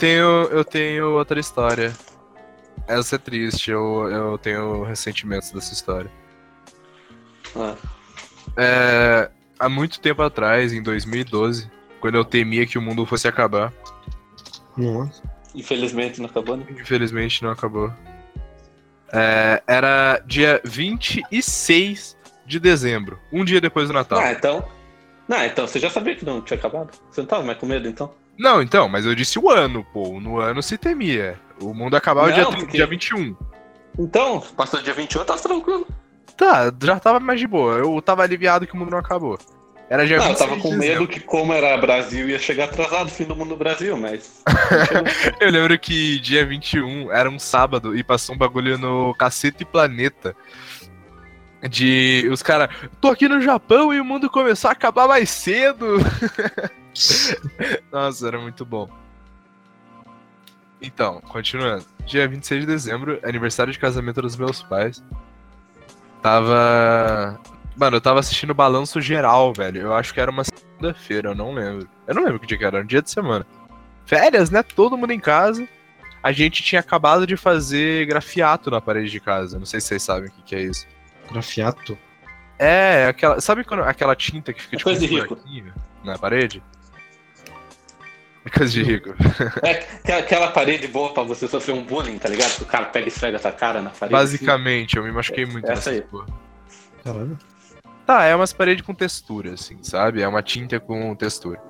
[0.00, 1.92] tenho, eu tenho outra história.
[2.88, 6.10] Essa é triste, eu, eu tenho ressentimentos dessa história.
[7.54, 7.74] Ah,
[8.56, 13.72] É, há muito tempo atrás, em 2012, quando eu temia que o mundo fosse acabar,
[14.76, 15.22] Nossa.
[15.54, 16.64] infelizmente não acabou, né?
[16.70, 17.92] infelizmente não acabou.
[19.12, 24.18] É, era dia 26 de dezembro, um dia depois do Natal.
[24.18, 24.66] Ah, então.
[25.28, 26.90] Não, então você já sabia que não tinha acabado?
[27.10, 28.12] Você não tava mais com medo então?
[28.40, 30.18] Não, então, mas eu disse o ano, pô.
[30.18, 31.38] No ano se temia.
[31.60, 33.36] O mundo acabava Não, dia, porque- dia 21.
[33.98, 35.86] Então, passou dia 21, tá tranquilo.
[36.38, 37.74] Tá, já tava mais de boa.
[37.74, 39.38] Eu tava aliviado que o mundo não acabou.
[39.90, 42.64] Era dia Não, eu 26 tava de com medo que, como era Brasil, ia chegar
[42.64, 44.42] atrasado o fim do mundo no Brasil, mas.
[45.38, 50.34] Eu lembro que dia 21 era um sábado e passou um bagulho no Cacete Planeta.
[51.68, 52.70] De os caras,
[53.02, 55.98] tô aqui no Japão e o mundo começou a acabar mais cedo.
[57.92, 58.88] Nossa, era muito bom.
[60.82, 61.84] Então, continuando.
[62.06, 65.02] Dia 26 de dezembro, aniversário de casamento dos meus pais.
[66.22, 67.38] Tava.
[67.76, 69.82] Mano, eu tava assistindo Balanço Geral, velho.
[69.82, 71.88] Eu acho que era uma segunda-feira, eu não lembro.
[72.06, 73.46] Eu não lembro que dia que era, era um dia de semana.
[74.06, 74.62] Férias, né?
[74.62, 75.66] Todo mundo em casa.
[76.22, 79.58] A gente tinha acabado de fazer grafiato na parede de casa.
[79.58, 80.86] Não sei se vocês sabem o que, que é isso.
[81.30, 81.96] Grafiato.
[82.58, 83.40] É, aquela.
[83.40, 85.38] Sabe quando, aquela tinta que fica É tipo coisa um de rico.
[86.04, 86.62] na parede?
[88.44, 89.10] É coisa de rico.
[90.04, 92.56] É aquela- parede boa pra você sofrer um bullying, tá ligado?
[92.56, 94.12] Que o cara pega e esfrega tua cara na parede.
[94.14, 96.00] Basicamente, eu me machuquei muito Essa nessa aí.
[96.02, 96.26] porra.
[97.04, 97.38] Caralho.
[98.06, 100.22] Tá, é umas paredes com textura, assim, sabe?
[100.22, 101.60] É uma tinta com textura.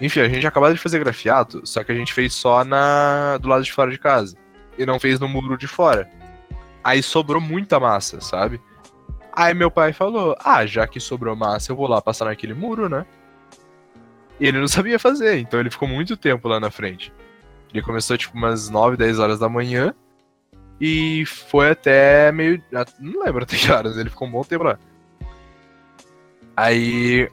[0.00, 3.48] Enfim, a gente acabou de fazer grafiato, só que a gente fez só na do
[3.48, 4.36] lado de fora de casa.
[4.78, 6.10] E não fez no muro de fora.
[6.82, 8.60] Aí sobrou muita massa, sabe?
[9.32, 12.88] Aí meu pai falou: Ah, já que sobrou massa, eu vou lá passar naquele muro,
[12.88, 13.06] né?
[14.38, 17.12] E ele não sabia fazer, então ele ficou muito tempo lá na frente.
[17.72, 19.94] Ele começou tipo umas 9, 10 horas da manhã
[20.80, 22.62] e foi até meio.
[23.00, 24.78] Não lembro até que horas, ele ficou um bom tempo lá.
[26.56, 27.28] Aí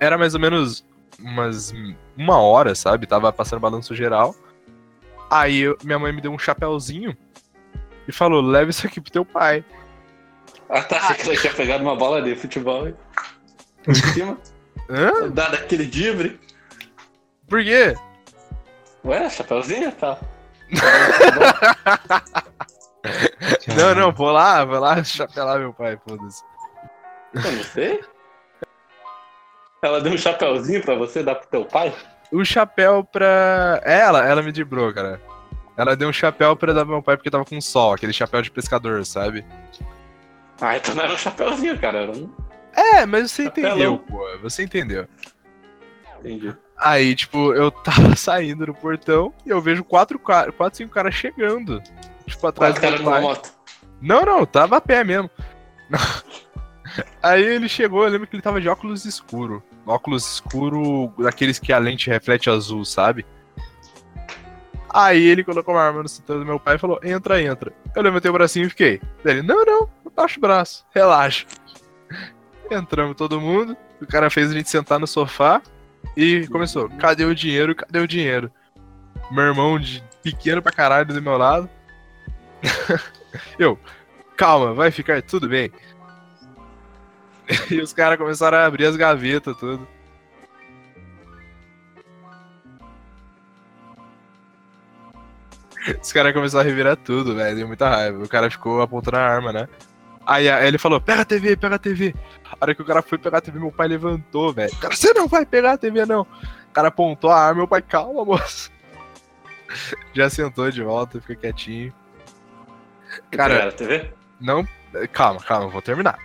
[0.00, 0.84] era mais ou menos
[1.20, 1.72] umas
[2.16, 3.06] uma hora, sabe?
[3.06, 4.34] Tava passando balanço geral.
[5.30, 7.16] Aí eu- minha mãe me deu um chapéuzinho
[8.06, 9.64] e falou: leva isso aqui pro teu pai.
[10.68, 10.98] Ah, tá.
[10.98, 12.94] Achei que ela tinha pegado uma bola de futebol e.
[13.84, 14.38] Por cima.
[14.88, 15.28] Hã?
[15.30, 16.38] Dado aquele dibre.
[17.48, 17.94] Por quê?
[19.04, 19.92] Ué, chapeuzinho?
[19.92, 20.18] Tá.
[23.76, 26.42] Não, não, vou lá, vou lá chapelar meu pai, foda-se.
[27.32, 28.00] Eu não sei.
[29.82, 31.94] Ela deu um chapeuzinho pra você dar pro teu pai?
[32.32, 33.80] O chapéu pra.
[33.84, 35.20] É, Ela, ela me driblou, cara.
[35.76, 38.42] Ela deu um chapéu pra dar pro meu pai porque tava com sol, aquele chapéu
[38.42, 39.46] de pescador, sabe?
[40.60, 41.98] Ah, então não era um chapeuzinho, cara.
[42.02, 42.30] Era um.
[42.78, 43.70] É, mas você Chapelão.
[43.70, 44.38] entendeu, pô.
[44.40, 45.08] Você entendeu.
[46.20, 46.56] Entendi.
[46.76, 51.82] Aí, tipo, eu tava saindo do portão e eu vejo quatro, quatro cinco caras chegando.
[52.24, 53.52] Tipo, atrás do cara numa moto.
[54.00, 55.28] Não, não, tava a pé mesmo.
[57.20, 59.62] Aí ele chegou, eu lembro que ele tava de óculos escuro.
[59.84, 63.26] Óculos escuro daqueles que a lente reflete azul, sabe?
[64.88, 67.72] Aí ele colocou uma arma no cinturão do meu pai e falou: entra, entra.
[67.94, 69.00] Eu levantei o bracinho e fiquei.
[69.22, 71.46] Daí Ele, não, não, baixa o braço, relaxa.
[72.70, 75.62] Entramos todo mundo, o cara fez a gente sentar no sofá
[76.16, 77.74] e começou: cadê o dinheiro?
[77.74, 78.50] Cadê o dinheiro?
[79.30, 81.68] Meu irmão de pequeno pra caralho do meu lado.
[83.58, 83.78] Eu,
[84.36, 85.70] calma, vai ficar tudo bem.
[87.70, 89.88] E os caras começaram a abrir as gavetas, tudo.
[96.02, 97.56] Os caras começaram a revirar tudo, velho.
[97.56, 98.22] Deu muita raiva.
[98.22, 99.68] O cara ficou apontando a arma, né?
[100.28, 102.14] Aí, aí ele falou: pega a TV, pega a TV.
[102.52, 104.76] A hora que o cara foi pegar a TV, meu pai levantou, velho.
[104.76, 106.20] Cara, você não vai pegar a TV, não.
[106.20, 108.70] O cara apontou a arma, meu pai, calma, moço.
[110.12, 111.94] Já sentou de volta, fica quietinho.
[113.30, 114.12] Cara, a TV?
[114.38, 114.68] não.
[115.12, 116.18] Calma, calma, vou terminar.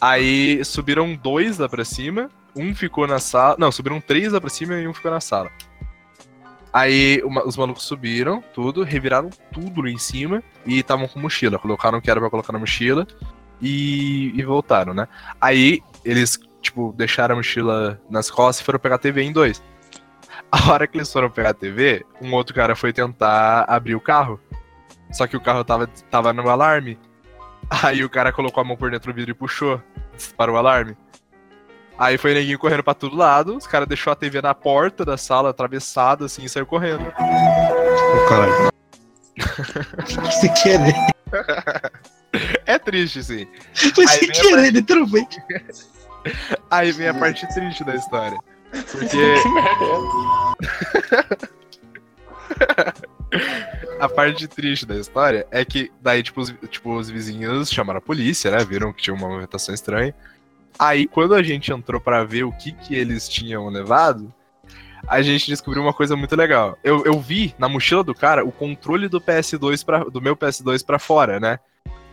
[0.00, 3.54] Aí subiram dois lá pra cima, um ficou na sala.
[3.58, 5.50] Não, subiram três lá pra cima e um ficou na sala.
[6.72, 11.58] Aí uma- os malucos subiram, tudo, reviraram tudo lá em cima e estavam com mochila.
[11.58, 13.06] Colocaram o que era pra colocar na mochila
[13.60, 15.08] e, e voltaram, né?
[15.40, 19.62] Aí eles, tipo, deixaram a mochila nas costas e foram pegar a TV em dois.
[20.52, 24.00] A hora que eles foram pegar a TV, um outro cara foi tentar abrir o
[24.00, 24.40] carro.
[25.12, 26.98] Só que o carro tava, tava no alarme.
[27.82, 29.80] Aí o cara colocou a mão por dentro do vidro e puxou.
[30.16, 30.96] Disparou o alarme.
[32.00, 33.54] Aí foi neguinho correndo pra todo lado.
[33.54, 37.06] Os caras deixou a TV na porta da sala, atravessada, assim, e saiu correndo.
[37.06, 38.70] Ô, caralho.
[40.40, 40.94] Sem querer.
[42.64, 43.46] É triste, sim.
[43.94, 45.42] Foi Aí sem vem a querer, literalmente.
[46.70, 48.38] Aí vem a parte triste da história.
[48.70, 49.84] Porque Que merda
[52.60, 57.98] é a parte triste da história é que daí, tipo, os, tipo, os vizinhos chamaram
[57.98, 58.64] a polícia, né?
[58.64, 60.14] Viram que tinha uma movimentação estranha.
[60.80, 64.32] Aí, quando a gente entrou pra ver o que que eles tinham levado,
[65.06, 66.78] a gente descobriu uma coisa muito legal.
[66.82, 70.82] Eu, eu vi na mochila do cara o controle do PS2 pra, do meu PS2
[70.82, 71.58] pra fora, né?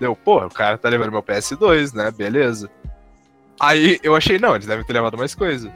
[0.01, 2.11] Deu, pô, o cara tá levando meu PS2, né?
[2.11, 2.69] Beleza.
[3.57, 5.73] Aí eu achei, não, eles devem ter levado mais coisa.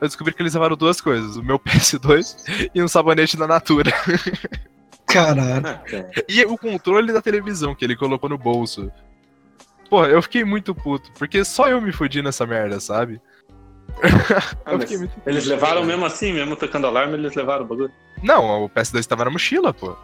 [0.00, 3.92] Eu descobri que eles levaram duas coisas: o meu PS2 e um sabonete da Natura.
[5.06, 5.80] Caralho.
[6.28, 8.90] E o controle da televisão que ele colocou no bolso.
[9.88, 13.20] Porra, eu fiquei muito puto, porque só eu me fudi nessa merda, sabe?
[14.02, 17.68] Ah, eu mas fiquei muito Eles levaram mesmo assim, mesmo tocando alarme, eles levaram o
[17.68, 17.90] bagulho.
[18.22, 19.96] Não, o PS2 tava na mochila, pô.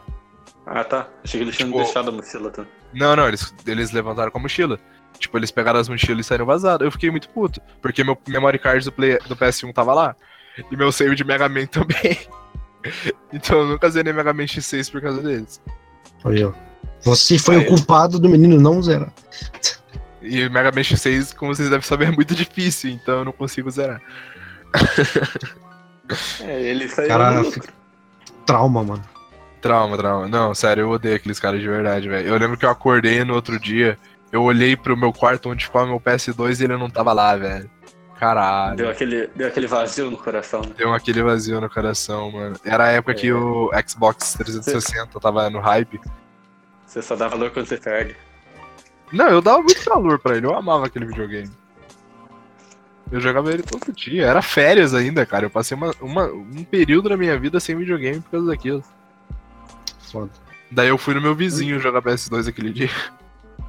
[0.66, 1.08] Ah, tá.
[1.22, 2.70] Achei que eles tinham Tipo- deixado a mochila também.
[2.94, 4.78] Não, não, eles, eles levantaram com a mochila.
[5.18, 6.84] Tipo, eles pegaram as mochilas e saíram vazados.
[6.84, 10.16] Eu fiquei muito puto, porque meu memory card do, Play, do PS1 tava lá.
[10.70, 12.18] E meu save de Mega Man também.
[13.32, 15.60] então eu nunca zerei Mega Man X6 por causa deles.
[16.24, 16.52] Aí, ó.
[17.04, 17.62] Você foi Aí.
[17.64, 19.12] o culpado do menino não zerar.
[20.22, 23.32] E o Mega Man X6, como vocês devem saber, é muito difícil, então eu não
[23.32, 24.00] consigo zerar.
[26.42, 27.42] É, ele saiu Cara,
[28.44, 29.02] Trauma, mano.
[29.62, 30.28] Trauma, trauma.
[30.28, 32.28] Não, sério, eu odeio aqueles caras de verdade, velho.
[32.28, 33.98] Eu lembro que eu acordei no outro dia,
[34.30, 37.70] eu olhei pro meu quarto onde ficava meu PS2 e ele não tava lá, velho.
[38.20, 38.76] Caralho.
[38.76, 40.60] Deu aquele, deu aquele vazio no coração.
[40.60, 40.72] né?
[40.76, 42.56] Deu aquele vazio no coração, mano.
[42.64, 43.34] Era a época que É.
[43.34, 45.98] o Xbox 360 tava no hype.
[46.94, 48.14] Você só dá valor quando você perde.
[49.12, 51.50] Não, eu dava muito calor pra ele, eu amava aquele videogame.
[53.10, 55.46] Eu jogava ele todo dia, era férias ainda, cara.
[55.46, 58.82] Eu passei uma, uma- um período da minha vida sem videogame por causa daquilo.
[60.12, 60.30] Foda.
[60.70, 62.90] Daí eu fui no meu vizinho jogar PS2 aquele dia.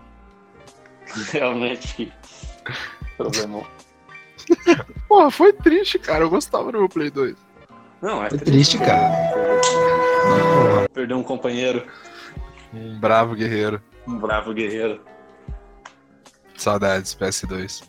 [1.31, 2.13] Realmente,
[3.17, 3.65] problemão.
[5.07, 6.23] Porra, foi triste, cara.
[6.23, 7.35] Eu gostava do meu Play 2.
[8.01, 9.09] Não, é Foi triste, cara.
[9.61, 10.89] Porra.
[10.93, 11.85] Perdeu um companheiro,
[12.75, 13.81] Um bravo guerreiro.
[14.07, 15.01] um bravo guerreiro.
[16.57, 17.83] Saudades, PS2.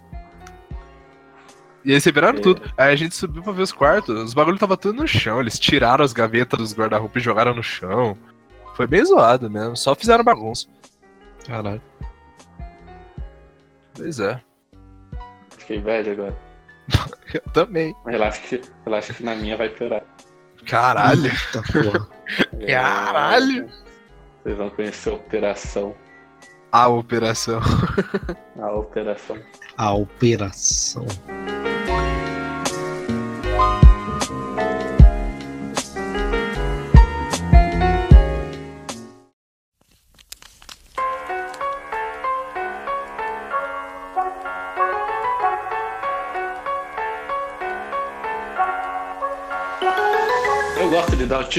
[1.84, 2.42] E aí separaram É.
[2.42, 2.62] tudo.
[2.76, 4.18] Aí a gente subiu pra ver os quartos.
[4.20, 5.40] Os bagulhos tava tudo no chão.
[5.40, 8.16] Eles tiraram as gavetas dos guarda-roupa e jogaram no chão.
[8.74, 9.76] Foi bem zoado mesmo.
[9.76, 10.66] Só fizeram bagunça.
[11.46, 11.80] Caralho.
[13.94, 14.40] Pois é.
[15.58, 16.36] Fiquei velho agora.
[17.34, 17.94] Eu também.
[18.04, 20.02] Relaxa que, relaxa que na minha vai piorar.
[20.66, 21.26] Caralho.
[21.26, 22.08] Eita porra.
[22.66, 23.68] Caralho.
[24.46, 25.94] Vocês vão conhecer a operação.
[26.70, 27.58] A operação.
[28.62, 29.36] A operação.
[29.76, 31.04] A operação.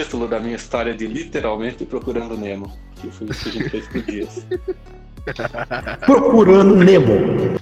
[0.04, 2.72] Título da minha história de literalmente procurando Nemo.
[2.98, 4.46] Que foi isso que a gente fez por dias.
[6.06, 7.60] Procurando Nemo.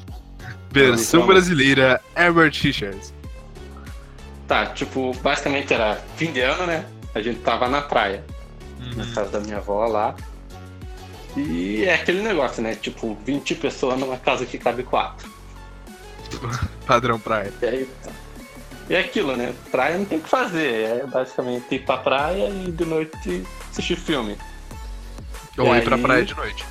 [0.70, 1.28] Versão Então.
[1.34, 3.14] brasileira Herbert Richards.
[4.48, 6.86] Tá, tipo, basicamente era fim de ano, né?
[7.16, 8.24] A gente tava na praia,
[8.98, 10.14] na casa da minha avó lá.
[11.38, 12.76] E é aquele negócio, né?
[12.76, 15.30] Tipo, 20 pessoas numa casa que cabe 4.
[16.86, 17.52] Padrão praia.
[17.62, 18.12] E aí, tá.
[18.90, 19.54] E é aquilo, né?
[19.72, 21.00] Praia não tem o que fazer.
[21.02, 24.38] É basicamente ir pra praia e de noite assistir filme.
[25.58, 26.66] Ou E ir pra aí- praia de noite.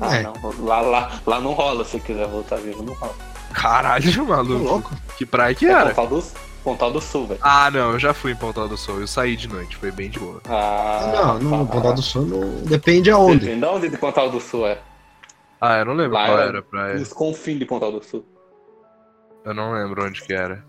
[0.00, 0.22] Ah, É.
[0.22, 0.34] não.
[0.64, 3.14] Lá, lá, lá não rola, se quiser voltar vivo, não rola.
[3.52, 4.64] Caralho, Tô maluco.
[4.64, 4.90] louco.
[5.18, 5.86] Que praia que É era?
[5.94, 6.24] Pontal do,
[6.64, 7.40] Pontal do Sul, velho.
[7.42, 9.00] Ah, não, eu já fui em Pontal do Sol.
[9.00, 10.40] Eu saí de noite, foi bem de boa.
[10.48, 11.72] Ah, Não, no tá.
[11.74, 13.40] Pontal do Sono depende aonde.
[13.40, 14.78] Depende de onde de Pontal do Sul é.
[15.60, 16.94] Ah, eu não lembro Lá qual era- era a praia.
[16.98, 18.24] Nos confins de Pontal do Sul.
[19.44, 20.64] Eu não lembro onde que era.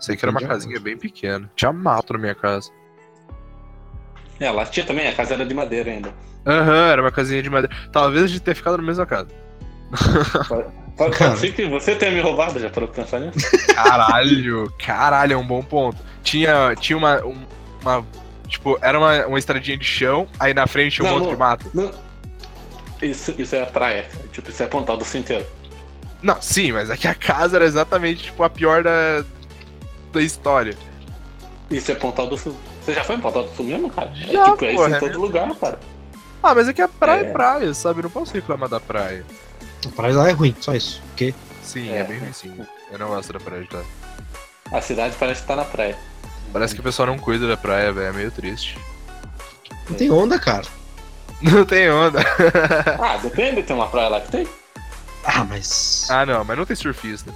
[0.00, 1.50] Sei que era uma casinha bem pequena.
[1.56, 2.70] Tinha mato na minha casa.
[4.40, 6.12] É, lá tinha também, a casa era de madeira ainda.
[6.46, 7.74] Aham, era uma casinha de madeira.
[7.92, 9.28] Talvez a gente tenha ficado na mesma casa.
[10.48, 13.38] Pode, pode ser que você tenha me roubado, já parou pra pensar nisso?
[13.74, 15.96] Caralho, caralho, é um bom ponto.
[16.22, 17.46] Tinha, tinha uma, um-
[17.82, 18.04] uma.
[18.48, 21.32] Tipo, era uma, uma estradinha de chão, aí na frente tinha um Não, monte não.
[21.34, 21.70] de mato.
[21.72, 21.90] Não.
[23.00, 24.06] Isso, isso é a praia.
[24.32, 25.46] Tipo, isso é Pontal do Sul inteiro.
[26.22, 29.24] Não, sim, mas é que a casa era exatamente tipo a pior da,
[30.14, 30.76] da história.
[31.70, 32.56] Isso é Pontal do Sul.
[32.82, 34.10] Você já foi em Pontal do Sul mesmo, cara?
[34.14, 35.22] Já, é tipo, é isso porra, em é todo mesmo.
[35.22, 35.78] lugar, cara.
[36.42, 37.32] Ah, mas é que a praia é É.
[37.32, 38.00] praia, sabe?
[38.00, 39.24] Eu não posso reclamar da praia.
[39.86, 41.00] A praia lá é ruim, só isso.
[41.08, 42.04] Porque Sim, é, É.
[42.04, 42.66] bem ruim.
[42.92, 43.82] Eu não gosto da praia de lá.
[44.70, 45.96] A cidade parece que tá na praia.
[46.52, 48.06] Parece que o pessoal não cuida da praia, velho.
[48.08, 48.78] É meio triste.
[49.88, 50.66] não tem onda, cara.
[51.42, 52.20] Não tem onda.
[53.02, 54.48] Ah, depende, tem uma praia lá que tem.
[55.24, 56.06] Ah, mas.
[56.08, 57.30] ah, não, mas não tem surfista.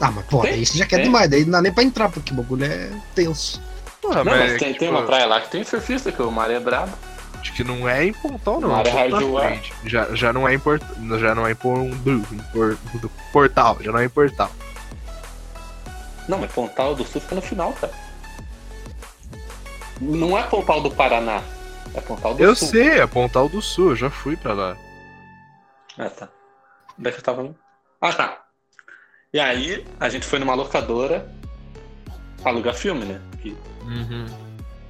[0.00, 1.06] Ah, mas pô, aí você já quer Tem?
[1.06, 1.28] demais.
[1.28, 3.60] Daí não dá nem pra entrar, porque o bagulho é tenso.
[4.02, 6.30] Não, mas é tem, que, tem tipo, uma praia lá que tem surfista, que o
[6.30, 6.92] mar é brabo.
[7.40, 8.80] Acho que não é em Pontal, não.
[8.80, 9.60] É.
[9.84, 10.82] Já, já não é em Port...
[11.20, 11.78] Já não é em, por...
[11.78, 11.94] em
[12.52, 13.78] por- do Portal.
[13.80, 14.50] Já não é em Portal.
[16.28, 17.92] Não, mas Pontal do Sul fica no final, cara.
[20.00, 21.42] Não é Pontal do Paraná.
[21.94, 22.68] É Pontal do Eu Sul.
[22.68, 23.90] sei, é Pontal do Sul.
[23.90, 24.76] Eu já fui pra lá.
[25.96, 26.28] Ah, tá.
[26.98, 27.54] Onde é que eu tava?
[28.00, 28.42] Ah, tá.
[29.32, 31.30] E aí, a gente foi numa locadora
[32.44, 33.20] alugar filme, né?
[33.42, 34.24] Que Uhum.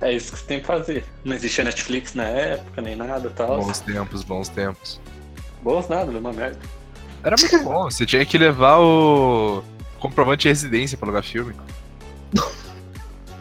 [0.01, 1.05] é isso que você tem que fazer.
[1.25, 3.57] Não existia Netflix na época, nem nada e tal.
[3.61, 5.01] Bons tempos, bons tempos.
[5.63, 6.59] Bons nada, uma merda.
[7.25, 7.91] Era muito bom.
[7.91, 9.63] Você tinha que levar o
[9.99, 11.55] comprovante de residência pra alugar filme.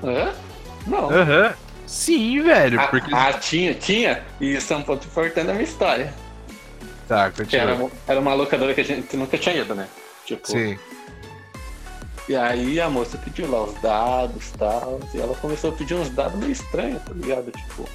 [0.04, 0.34] Hã?
[0.88, 1.12] Não.
[1.12, 1.54] Aham.
[1.86, 2.80] Sim, velho.
[2.82, 3.14] Ah, Porque.
[3.14, 4.24] ah, tinha, tinha.
[4.42, 6.12] E isso é um ponto importante da minha história.
[7.08, 7.62] Tá, continua.
[7.62, 9.88] era, era uma locadora que a gente nunca tinha ido, né?
[10.28, 10.78] Tipo, Sim.
[12.28, 15.00] E aí a moça pediu lá os dados e tal.
[15.14, 17.52] E ela começou a pedir uns dados meio estranhos, tá ligado?
[17.52, 17.90] Tipo.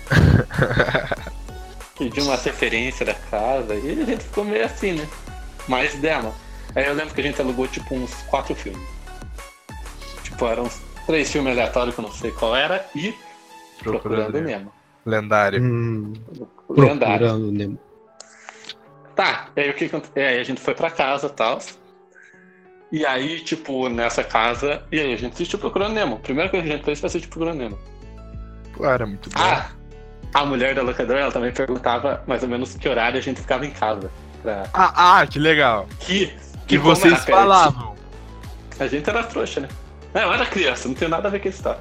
[1.98, 3.74] pediu uma referência da casa.
[3.74, 5.06] E a gente ficou meio assim, né?
[5.68, 6.34] Mais dela.
[6.74, 8.82] Aí eu lembro que a gente alugou tipo uns quatro filmes.
[10.22, 13.14] Tipo, eram uns três filmes aleatórios que eu não sei qual era e
[13.82, 14.46] Procurando Procurando.
[14.46, 14.72] Nemo.
[15.04, 15.62] Lendário.
[15.62, 16.12] Hum,
[16.70, 17.26] Lendário.
[17.28, 17.78] procurando Nemo.
[19.14, 21.58] Tá, e aí o que é, aí a gente foi pra casa e tal.
[22.92, 24.82] E aí, tipo, nessa casa.
[24.92, 26.16] E aí a gente assistiu Procurando Nemo.
[26.16, 27.78] A primeira coisa que a gente fez foi assistir Procurando Nemo.
[28.74, 29.40] Claro, é muito bom.
[29.40, 29.70] Ah,
[30.34, 33.64] a mulher da locadora, ela também perguntava mais ou menos que horário a gente ficava
[33.64, 34.10] em casa.
[34.42, 34.64] Pra...
[34.74, 35.88] Ah, ah, que legal.
[36.00, 36.34] Que,
[36.66, 37.96] Que como vocês era falavam.
[38.78, 39.68] A gente era trouxa, né?
[40.14, 41.78] Eu era criança, não tem nada a ver com isso, tá?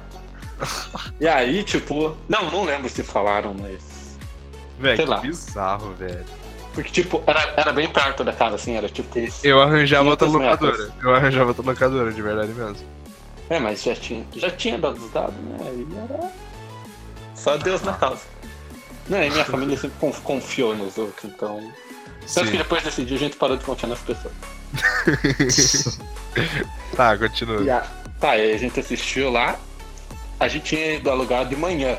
[1.20, 2.16] E aí, tipo.
[2.28, 4.18] Não, não lembro se falaram, mas.
[4.78, 5.18] Velho, que lá.
[5.18, 6.24] bizarro, velho.
[6.74, 9.10] Porque, tipo, era, era bem perto da casa, assim, era tipo.
[9.44, 10.78] Eu arranjava outra 500 locadora.
[10.78, 11.02] metros.
[11.04, 12.76] Eu arranjava outra locadora, de verdade mesmo.
[13.50, 15.56] É, mas já tinha, já tinha dado os dados, né?
[15.60, 16.30] Aí era.
[17.34, 18.22] Só Deus na causa.
[19.08, 21.60] Não, e minha família sempre conf- confiou nos outros, então.
[22.32, 24.32] Tanto que depois desse dia a gente parou de confiar nas pessoas.
[26.96, 27.62] Tá, continua.
[27.62, 27.86] E a-
[28.20, 29.58] tá, e aí a gente assistiu lá.
[30.38, 31.96] A gente tinha ido alugar de manhã.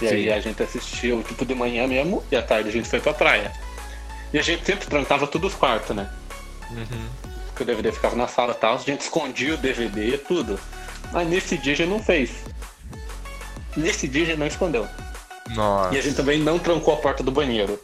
[0.00, 0.30] E aí Sim.
[0.30, 3.52] a gente assistiu tipo de manhã mesmo, e à tarde a gente foi pra praia.
[4.32, 6.10] E a gente sempre trancava todos os quartos, né?
[6.70, 7.08] Uhum.
[7.46, 10.58] Porque o DVD ficava na sala e tal, a gente escondia o DVD e tudo.
[11.12, 12.30] Mas nesse dia a gente não fez.
[13.76, 14.88] Nesse dia a gente não escondeu.
[15.50, 15.94] Nossa.
[15.94, 17.80] E a gente também não trancou a porta do banheiro.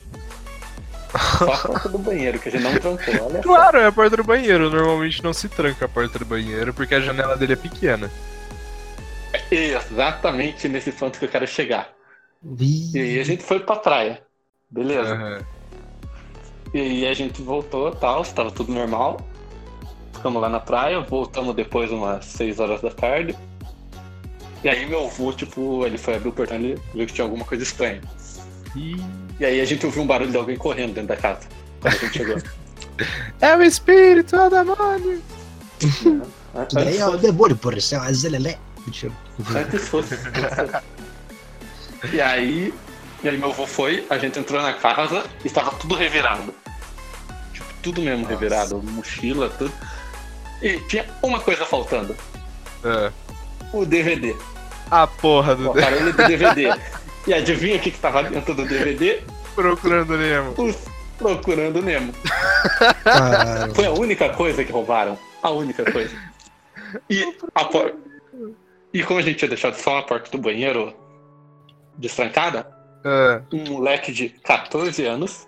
[1.39, 3.27] Só a porta do banheiro, que a gente não trancou.
[3.27, 3.43] Olha só.
[3.43, 4.71] Claro, é a porta do banheiro.
[4.71, 8.11] Normalmente não se tranca a porta do banheiro porque a janela dele é pequena.
[9.51, 11.93] Exatamente nesse ponto que eu quero chegar.
[12.43, 14.23] E aí a gente foi pra praia.
[14.71, 15.15] Beleza.
[15.15, 15.39] Aham.
[16.73, 19.21] E aí a gente voltou tal, estava tudo normal.
[20.15, 23.37] Ficamos lá na praia, voltamos depois umas 6 horas da tarde.
[24.63, 27.45] E aí meu avô, tipo, ele foi abrir o portão e viu que tinha alguma
[27.45, 28.01] coisa estranha.
[28.77, 28.97] Ih,
[29.41, 31.49] E aí a gente ouviu um barulho de alguém correndo dentro da casa.
[31.81, 32.37] Quando a gente chegou.
[33.41, 35.23] É o espírito, é o demônio.
[36.71, 38.59] Daí é o demônio, por isso é uma zelelé.
[38.85, 39.11] Mentira.
[39.57, 40.15] antes fosse.
[42.13, 42.73] E aí,
[43.23, 46.55] e aí meu avô foi, a gente entrou na casa e estava tudo revirado.
[47.53, 48.31] Tipo, tudo mesmo Nossa.
[48.35, 49.73] revirado, mochila, tudo.
[50.63, 52.17] E tinha uma coisa faltando,
[52.85, 53.13] É.
[53.73, 54.35] o DVD.
[54.91, 56.69] A porra do O aparelho do DVD.
[57.27, 59.21] E adivinha o que, que tava dentro do DVD?
[59.55, 60.55] Procurando Nemo.
[60.57, 60.75] Os
[61.19, 62.15] Procurando Nemo.
[63.05, 63.75] Caralho.
[63.75, 65.19] Foi a única coisa que roubaram.
[65.43, 66.17] A única coisa.
[67.11, 67.23] E
[67.55, 67.95] a por...
[68.93, 70.93] E como a gente tinha deixado só a porta do banheiro
[72.01, 72.67] destrancada,
[73.05, 73.41] É.
[73.53, 75.47] um moleque de 14 anos,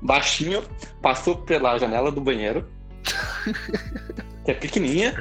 [0.00, 0.62] baixinho,
[1.02, 2.66] passou pela janela do banheiro,
[4.44, 5.18] que é pequenininha.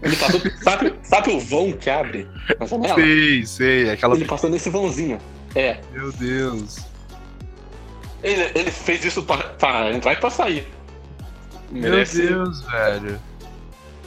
[0.00, 2.28] Ele passou, sabe, sabe o vão que abre
[2.60, 2.94] na janela?
[2.94, 3.90] Sei, sei.
[3.90, 4.14] Aquela.
[4.14, 5.18] Ele passou nesse vãozinho.
[5.56, 5.80] É.
[5.92, 6.78] Meu Deus.
[8.22, 10.66] Ele, ele fez isso pra, pra entrar e pra sair.
[11.70, 12.26] Meu Merece.
[12.28, 13.20] Deus, velho.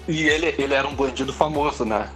[0.07, 2.07] E ele, ele era um bandido famoso na,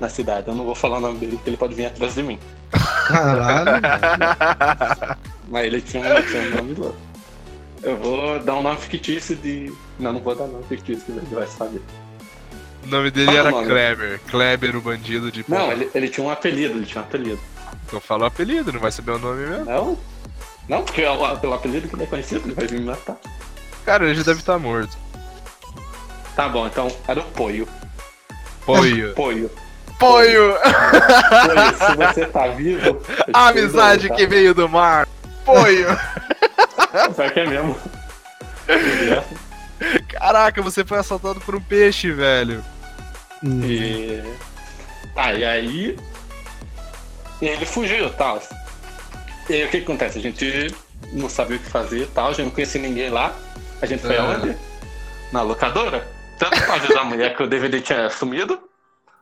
[0.00, 0.48] na cidade.
[0.48, 2.38] Eu não vou falar o nome dele, porque ele pode vir atrás de mim.
[2.70, 3.82] Caralho.
[5.48, 6.96] Mas ele tinha, um- tinha um nome louco.
[7.82, 9.72] Eu vou dar um nome fictício de.
[9.98, 11.82] Não, não vou dar nome fictício, que ele vai saber.
[12.84, 13.66] O nome dele Fala era nome.
[13.66, 14.20] Kleber.
[14.30, 15.44] Kleber, o bandido de.
[15.48, 17.40] Não, ele, ele tinha um apelido, ele tinha um apelido.
[17.86, 19.64] Então fala o apelido, não vai saber o nome mesmo.
[19.64, 19.98] Não?
[20.68, 23.16] Não, porque é o- pelo apelido que ele é conhecido, ele vai vir me matar.
[23.84, 24.96] Cara, ele já deve estar morto.
[26.36, 27.66] Tá bom, então era o Poio.
[28.64, 29.12] Poio.
[29.16, 29.50] Poio.
[30.00, 30.56] Poio!
[30.56, 33.00] Poio, se você tá vivo.
[33.32, 35.06] A amizade que veio do mar.
[35.44, 35.52] Tá?
[37.14, 37.76] Pior que é mesmo.
[40.08, 42.64] Caraca, você foi assaltado por um peixe, velho.
[43.44, 44.22] Hum, E.
[45.14, 45.98] Tá, e aí.
[47.42, 48.42] Ele fugiu tal.
[49.48, 50.18] E aí o que, que acontece?
[50.18, 50.74] A gente
[51.12, 53.34] não sabia o que fazer e tal, a gente não conhecia ninguém lá.
[53.82, 54.34] A gente foi Aham.
[54.34, 54.56] aonde?
[55.32, 56.06] Na locadora.
[56.38, 58.58] Tanto pra avisar a mulher que o DVD tinha sumido,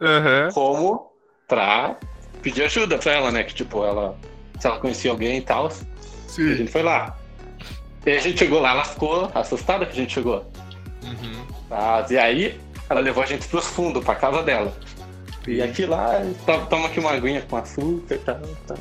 [0.00, 0.48] Aham.
[0.52, 1.12] como
[1.46, 1.96] pra
[2.42, 3.42] pedir ajuda pra ela, né?
[3.44, 4.16] Que tipo, ela.
[4.60, 5.68] Se ela conhecia alguém e tal.
[5.68, 6.54] E a Sim.
[6.56, 7.16] gente foi lá.
[8.06, 10.50] E a gente chegou lá, ela ficou assustada que a gente chegou.
[11.02, 11.46] Uhum.
[12.10, 14.72] E aí ela levou a gente pros fundos, pra casa dela.
[15.46, 18.76] E aqui lá, to- toma aqui uma aguinha com açúcar e tal, tal.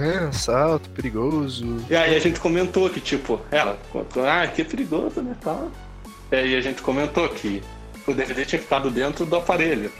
[0.00, 1.84] É, salto, perigoso.
[1.88, 5.70] E aí a gente comentou que, tipo, ela, contou, ah, que perigoso, né, tal.
[6.32, 7.62] E aí a gente comentou que
[8.06, 9.90] o DVD tinha ficado dentro do aparelho.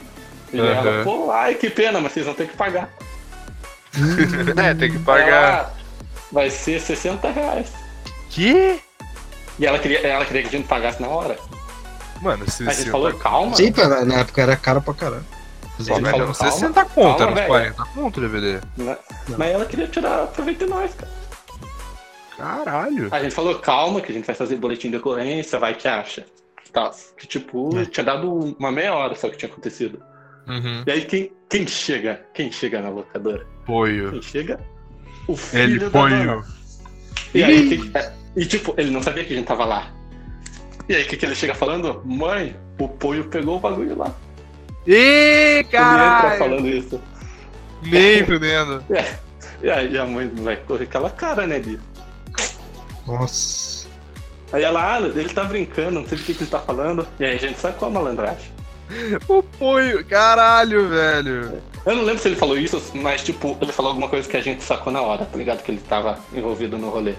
[0.53, 0.71] E Aham.
[0.71, 2.89] ela, pô, ai, que pena, mas vocês vão ter que pagar.
[4.63, 5.27] é, tem que pagar.
[5.27, 5.69] ela, "Ah,
[6.31, 7.71] vai ser 60 reais.
[8.29, 8.79] Que?
[9.57, 11.37] E ela queria, ela queria que a gente pagasse na hora.
[12.21, 13.55] Mano, se A gente falou, calma.
[13.55, 15.25] Sim, pera, na época era caro pra caralho.
[15.77, 17.47] Pô, gente velho, falou, não calma, 60 conto, era uns velho.
[17.47, 18.61] 40 conto o DVD.
[19.37, 21.11] Mas ela queria tirar proveito de nós, cara.
[22.37, 23.07] Caralho.
[23.11, 26.25] A gente falou, calma, que a gente vai fazer boletim de ocorrência, vai que acha.
[26.73, 26.91] Tá.
[27.17, 30.01] Que tipo, tinha dado uma meia hora só que tinha acontecido.
[30.47, 30.83] Uhum.
[30.85, 32.25] E aí quem, quem chega?
[32.33, 33.45] Quem chega na locadora?
[33.63, 34.11] Apoio.
[34.11, 34.59] Quem chega?
[35.27, 36.37] O filho Ele da foi dona.
[36.37, 36.43] o.
[37.33, 39.91] E aí, é, e tipo, ele não sabia que a gente tava lá.
[40.87, 42.01] E aí, o que, que ele chega falando?
[42.05, 44.13] Mãe, o Poio pegou o bagulho lá.
[44.85, 47.01] Ih, Ele entra falando isso.
[47.81, 48.83] Nem fudendo.
[49.63, 51.79] E aí a mãe vai correr aquela cara, né, de...
[53.07, 53.87] Nossa.
[54.51, 57.07] Aí ela, ah, ele tá brincando, não sei do que, que ele tá falando.
[57.19, 58.51] E aí a gente sacou a malandragem.
[59.27, 61.61] O apoio, caralho, velho.
[61.85, 64.41] Eu não lembro se ele falou isso, mas tipo, ele falou alguma coisa que a
[64.41, 65.63] gente sacou na hora, tá ligado?
[65.63, 67.13] Que ele tava envolvido no rolê.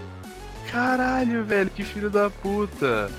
[0.70, 3.10] Caralho, velho, que filho da puta.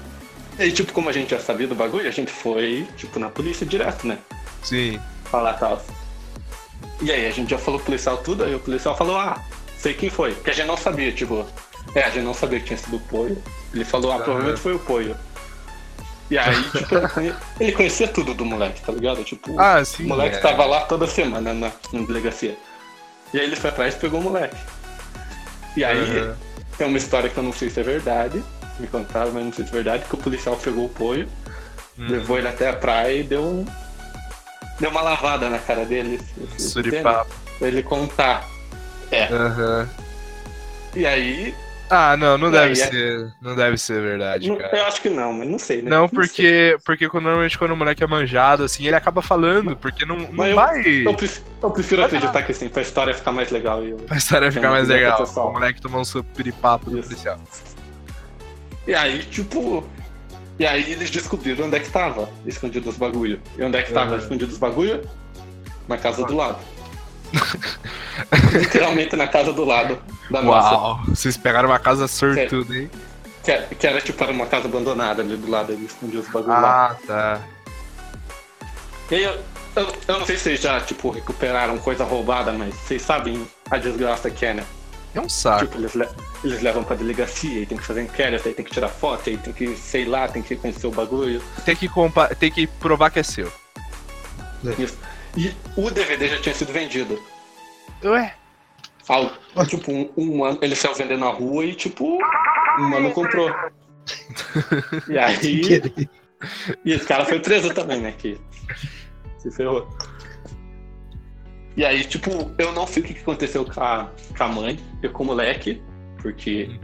[0.60, 3.66] E tipo, como a gente já sabia do bagulho, a gente foi, tipo, na polícia
[3.66, 4.18] direto, né?
[4.64, 5.00] Sim.
[5.26, 5.82] Falar tal.
[7.02, 9.42] E aí a gente já falou pro policial tudo, aí o policial falou, ah,
[9.78, 10.34] sei quem foi.
[10.34, 11.46] Porque a gente não sabia, tipo,
[11.94, 13.42] é, a gente não sabia que tinha sido o Poio.
[13.74, 15.16] Ele falou, ah, provavelmente foi o Poio.
[16.30, 19.24] E aí, tipo, ele conhe- ele conhecia tudo do moleque, tá ligado?
[19.24, 20.04] Tipo, Ah, sim.
[20.06, 20.40] o moleque é.
[20.40, 22.58] tava lá toda semana na, na delegacia.
[23.34, 24.58] E aí ele foi atrás e pegou o moleque.
[25.76, 26.36] E aí, Aham.
[26.78, 28.44] tem uma história que eu não sei se é verdade,
[28.80, 31.28] me contaram, mas não sei se é verdade, que o policial pegou o Poio,
[32.00, 32.08] Hum.
[32.10, 33.66] levou ele até a praia e deu um.
[34.80, 36.22] Deu uma lavada na cara dele.
[36.58, 37.34] Suripapo.
[37.58, 38.46] Pra ele contar.
[39.32, 39.90] Aham.
[40.96, 41.56] E aí.
[41.90, 43.34] Ah, não, não deve é- ser.
[43.42, 44.78] Não deve ser verdade, não- cara.
[44.78, 45.90] eu acho que não, mas não sei, né?
[45.90, 50.06] Não, porque, porque quando- normalmente quando o moleque é manjado, assim, ele acaba falando, porque
[50.06, 50.82] não, não Mas eu- vai.
[51.06, 51.16] Eu,
[51.64, 53.84] eu prefiro acreditar que assim, pra história ficar mais legal.
[53.86, 55.24] E, eu- A história ficar mais legal.
[55.24, 57.08] O moleque tomar um supiripapo do Isso.
[57.10, 57.40] policial.
[58.86, 59.88] e aí, tipo.
[60.60, 63.40] E aí eles descobriram onde é que tava escondido os bagulho.
[63.58, 64.18] E onde é que tava Aham.
[64.18, 65.08] escondido os bagulho?
[65.88, 66.58] Na casa do lado.
[68.54, 69.98] Literalmente na casa do lado
[70.30, 70.76] da nossa.
[70.76, 72.90] Uau, vocês pegaram uma casa sortuda, hein?
[73.44, 76.28] Que, era- que era tipo era uma casa abandonada ali do lado, eles escondiam os
[76.30, 76.92] bagulho lá.
[76.92, 77.42] Ah, tá.
[79.10, 79.38] E aí eu,
[79.76, 83.78] eu, eu não sei se vocês já, tipo, recuperaram coisa roubada, mas vocês sabem a
[83.78, 84.64] desgraça que é, né?
[85.16, 85.66] É um saco.
[85.66, 86.10] Tipo, eles, le-
[86.44, 89.38] eles levam pra delegacia, e tem que fazer inquérito, aí tem que tirar foto, aí
[89.38, 91.42] tem que, sei lá, tem que conhecer o bagulho.
[91.64, 91.90] Tem que,
[92.38, 93.52] tem que provar que é seu.
[94.78, 94.98] Isso.
[95.38, 97.22] E o DVD já tinha sido vendido.
[98.04, 98.34] Ué?
[99.08, 99.32] Algo,
[99.68, 102.18] tipo, um, um ano, ele saiu vendendo na rua e, tipo,
[102.80, 103.50] um mano comprou.
[105.10, 105.62] E aí,
[106.86, 108.14] e esse cara foi preso também, né?
[108.18, 108.40] Que
[109.38, 109.88] se ferrou.
[111.76, 115.10] E aí, tipo, eu não sei o que aconteceu com a, com a mãe e
[115.10, 115.82] com o moleque,
[116.22, 116.80] porque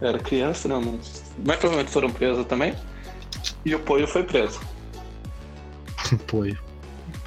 [0.00, 0.74] eu era criança, né?
[0.74, 0.98] Não,
[1.44, 2.74] mas provavelmente foram presos também.
[3.64, 4.60] E o Poio foi preso.
[6.26, 6.56] Foi.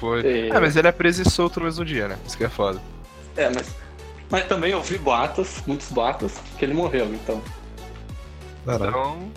[0.02, 0.48] Foi.
[0.48, 0.50] É.
[0.52, 2.18] Ah, mas ele é preso e solto no mesmo dia, né?
[2.26, 2.82] Isso que é foda.
[3.36, 3.68] É, mas,
[4.28, 7.40] mas também eu vi boatos, muitos boatos, que ele morreu, então.
[8.66, 8.90] Caralho.
[8.90, 9.30] Então.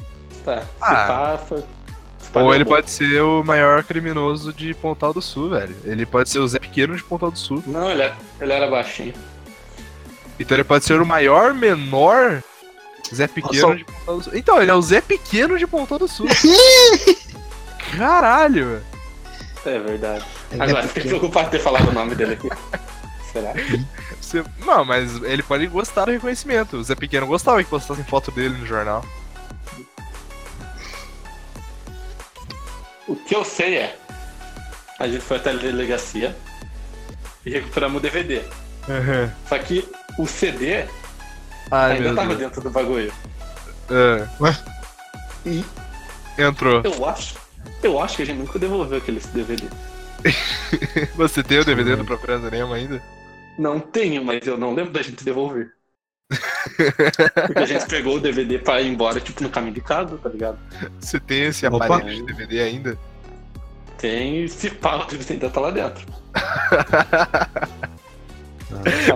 [0.43, 1.05] Tá, se Ah.
[1.07, 1.67] passa.
[2.33, 5.75] Ou ele pode ser o maior criminoso de Pontal do Sul, velho.
[5.85, 7.63] Ele pode ser o Zé Pequeno de Pontal do Sul.
[7.67, 9.13] Não, ele, é- ele era baixinho.
[10.39, 12.41] Então ele pode ser o maior, menor
[13.13, 13.75] Zé Pequeno Nossa.
[13.77, 14.33] de Pontal do Sul.
[14.35, 16.25] Então, ele é o Zé Pequeno de Pontal do Sul.
[17.95, 18.81] Caralho!
[19.65, 20.25] É verdade.
[20.53, 22.49] Agora, é fiquei preocupado de ter falado o nome dele aqui.
[23.31, 23.53] Será?
[24.21, 26.77] Você- Não, mas ele pode gostar do reconhecimento.
[26.77, 29.03] O Zé Pequeno gostava que postassem foto dele no jornal.
[33.07, 33.97] O que eu sei é.
[34.99, 36.35] A gente foi até a delegacia
[37.45, 38.41] e recuperamos o DVD.
[39.49, 39.87] Só que
[40.17, 40.85] o CD
[41.69, 42.39] Ai, ainda meu tava Deus.
[42.39, 43.11] dentro do bagulho.
[43.89, 44.55] Ah,
[45.45, 45.63] E
[46.37, 46.81] entrou.
[46.83, 47.35] eu acho.
[47.83, 49.63] Eu acho que a gente nunca devolveu aquele DVD.
[51.15, 53.01] Você tem o DVD do Procurando Nemo ainda?
[53.57, 55.69] Não tenho, mas eu não lembro da gente devolver.
[57.45, 60.27] Porque a gente pegou o DVD pra ir embora, tipo, no caminho de casa, tá
[60.29, 60.57] ligado?
[60.99, 61.85] Você tem esse Opa.
[61.85, 62.97] aparelho de DVD ainda?
[63.97, 66.05] Tem, se pá, o DVD ainda tá lá dentro.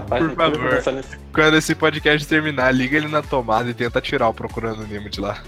[0.07, 0.93] Por favor.
[0.93, 5.09] nesse- Quando esse podcast terminar, liga ele na tomada e tenta tirar o Procurando Nemo
[5.09, 5.41] de lá.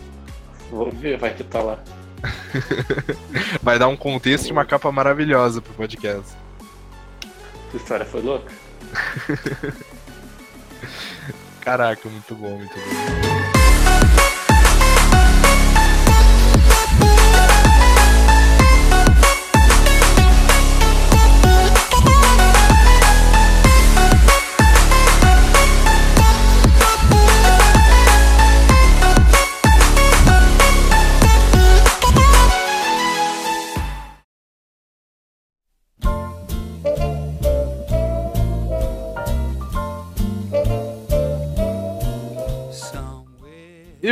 [0.70, 1.80] Vou ver, vai que tá lá.
[3.61, 6.36] Vai dar um contexto e uma capa maravilhosa pro podcast.
[7.67, 8.51] Essa história foi louca?
[11.61, 13.20] Caraca, muito bom, muito bom.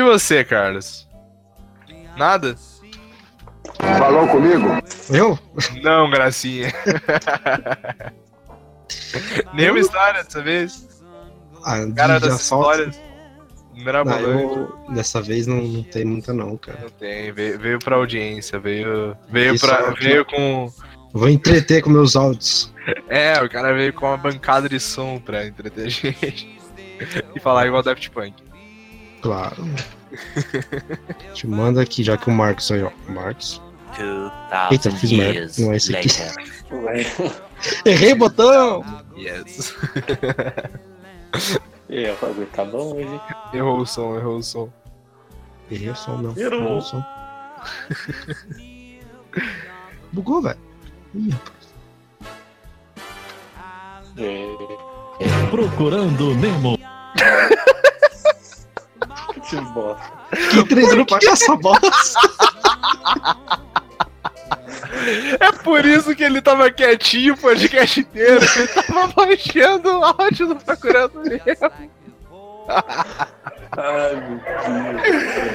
[0.09, 1.07] Você, Carlos?
[2.17, 2.55] Nada?
[3.97, 4.67] Falou comigo?
[5.09, 5.39] Eu?
[5.81, 6.71] Não, gracinha.
[9.53, 10.87] Nenhuma história dessa vez.
[11.63, 12.69] Ah, Cara das assalto?
[12.71, 13.01] histórias.
[14.05, 16.79] Não, eu, dessa vez não, não tem muita não, cara.
[16.81, 20.03] Não tem, veio, veio pra audiência, veio, veio, pra, sorte.
[20.03, 20.69] veio com.
[21.13, 22.73] Vou entreter com meus áudios.
[23.07, 26.59] É, o cara veio com uma bancada de som pra entreter a gente.
[27.33, 28.33] E falar igual Daft Punk.
[29.21, 29.63] Claro.
[31.33, 32.91] Te manda aqui, já que o Marcos aí, ó.
[33.07, 33.61] Marcos.
[34.71, 35.51] Eita, fiz merda.
[35.57, 36.09] Não é esse aqui.
[37.85, 38.83] Errei o botão!
[39.17, 39.75] Yes.
[41.89, 43.19] É, o bagulho tá bom hoje.
[43.53, 44.71] Errou o som, errou o som.
[45.69, 46.37] Errei o som, não.
[46.37, 46.61] Errou.
[46.61, 47.03] Errou o som.
[50.13, 50.57] Bugou, velho.
[51.15, 51.59] Ih, rapaz.
[54.17, 56.77] É, Procurando Nemo.
[59.49, 60.11] Que bosta.
[60.51, 61.89] Que três que é essa bosta?
[65.39, 68.45] É por isso que ele tava quietinho o podcast inteiro.
[68.55, 71.43] Ele tava baixando o áudio do Procurando Nemo.
[73.77, 74.15] Ai,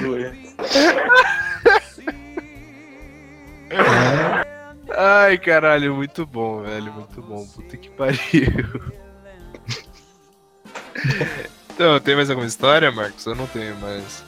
[0.01, 0.55] meu Deus.
[4.97, 6.93] Ai, caralho, muito bom, velho.
[6.93, 7.47] Muito bom.
[7.47, 8.81] Puta que pariu.
[11.75, 13.27] Então, tem mais alguma história, Marcos?
[13.27, 14.25] Eu não tenho mais.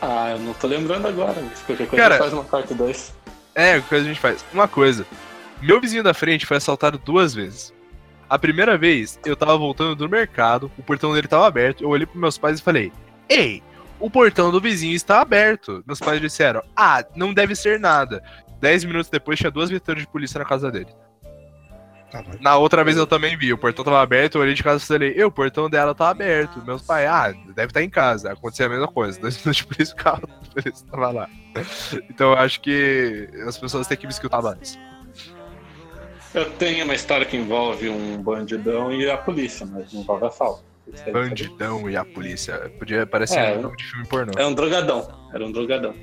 [0.00, 3.14] Ah, eu não tô lembrando agora, mas qualquer coisa Cara- faz uma parte 2.
[3.54, 4.44] É, o que a gente faz?
[4.52, 5.06] Uma coisa.
[5.60, 7.72] Meu vizinho da frente foi assaltado duas vezes.
[8.28, 12.06] A primeira vez, eu tava voltando do mercado, o portão dele tava aberto, eu olhei
[12.06, 12.90] pros meus pais e falei:
[13.28, 13.62] Ei,
[14.00, 15.84] o portão do vizinho está aberto.
[15.86, 18.20] Meus pais disseram: Ah, não deve ser nada.
[18.58, 20.88] Dez minutos depois tinha duas viaturas de polícia na casa dele.
[22.12, 22.38] Caralho.
[22.42, 24.86] Na outra vez eu também vi, o portão tava aberto, eu olhei de casa e
[24.86, 26.62] falei, "Ei, o portão dela tá aberto.
[26.64, 28.32] Meus pais, ah, deve estar em casa.
[28.32, 29.18] Aconteceu a mesma coisa.
[29.18, 31.28] Dois minutos de polícia, o carro da polícia tava lá.
[32.10, 34.78] Então eu acho que as pessoas têm que me escutar mais.
[36.34, 40.64] Eu tenho uma história que envolve um bandidão e a polícia, mas não envolve assalto.
[40.92, 42.72] Isso Bandidão e a polícia.
[42.78, 44.32] Podia parecer É, um nome de filme pornô.
[44.36, 45.08] É um drogadão.
[45.32, 45.94] Era um drogadão.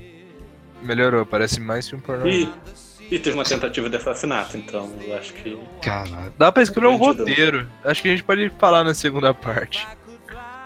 [0.82, 2.26] Melhorou, parece mais filme pornô.
[2.26, 2.50] E,
[3.10, 5.58] e teve uma tentativa de assassinato, então eu acho que.
[5.82, 6.32] Caralho.
[6.38, 7.68] Dá pra escrever um roteiro.
[7.84, 9.86] Acho que a gente pode falar na segunda parte.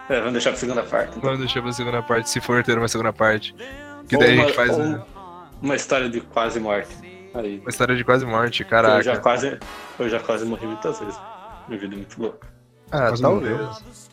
[0.09, 1.11] É, vamos deixar pra segunda parte.
[1.11, 1.23] Então.
[1.23, 3.55] Vamos deixar pra segunda parte, se for ter uma segunda parte.
[4.09, 5.07] Que daí a Ou gente uma- faz ou uma,
[5.63, 6.95] uma história de quase morte.
[7.35, 7.59] Aí.
[7.59, 9.19] uma história de quase morte, Eu já caraca.
[9.21, 9.59] quase.
[9.99, 11.19] Eu já quase morri muitas vezes.
[11.67, 12.47] Minha vida é muito louca.
[12.93, 14.11] Ah, Quase talvez.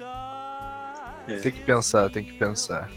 [1.27, 1.36] É.
[1.36, 2.89] Tem que pensar, tem que pensar.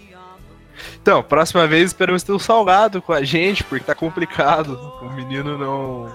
[1.00, 4.74] Então, próxima vez esperamos ter um salgado com a gente, porque tá complicado.
[5.02, 6.08] O menino não.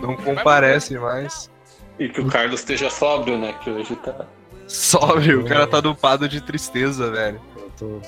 [0.00, 1.50] não comparece mais.
[1.98, 3.54] E que o Carlos esteja sóbrio, né?
[3.62, 4.26] Que hoje tá.
[4.66, 7.40] Sobe, o cara tá dopado de tristeza, velho.
[7.56, 8.00] Eu tô.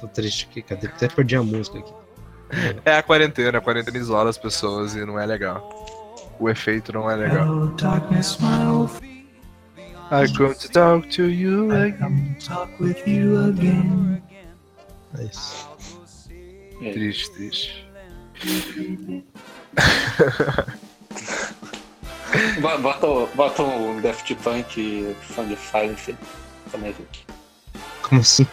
[0.00, 0.86] tô triste aqui, cadê?
[0.86, 1.92] Até perdi a música aqui.
[2.84, 5.70] É a quarentena, a quarentena isola as pessoas e não é legal.
[6.38, 7.72] O efeito não é legal.
[10.12, 12.36] I come to talk to you again.
[15.18, 15.68] É isso.
[16.92, 17.86] Triste, triste.
[22.60, 26.16] Bo- Bota, o- bota um Daft Punk fã de Silence
[26.70, 26.94] também.
[26.94, 27.26] gente.
[28.02, 28.46] Como assim?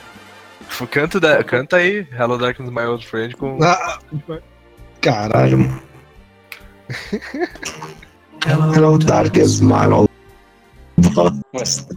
[0.91, 3.57] Canta, da, canta aí, Hello Darkness My Old Friend com.
[3.63, 3.99] Ah,
[5.01, 5.81] caralho, mano.
[8.75, 10.09] Hello, darkest my old.
[11.53, 11.87] Mas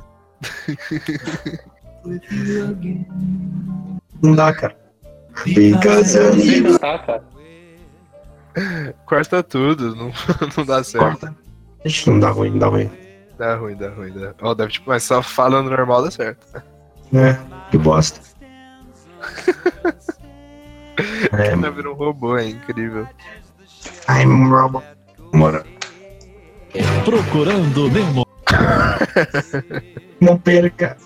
[4.22, 4.76] Não dá, cara.
[5.44, 7.24] Because sei need cantar, cara.
[9.06, 10.12] Corta tudo, não,
[10.56, 11.04] não dá certo.
[11.04, 11.34] Corta.
[11.84, 12.90] Ixi, não dá ruim, não dá ruim.
[13.38, 14.12] Dá ruim, dá ruim.
[14.12, 14.34] Dá...
[14.42, 16.62] Ó, deve, tipo, mas só falando normal dá certo.
[17.14, 17.36] É,
[17.70, 18.20] que bosta.
[21.32, 23.08] É, tá um robô, é incrível.
[24.08, 24.84] I'm robot.
[25.32, 25.64] Bora.
[27.04, 28.26] Procurando Nemo.
[30.20, 30.96] Não perca.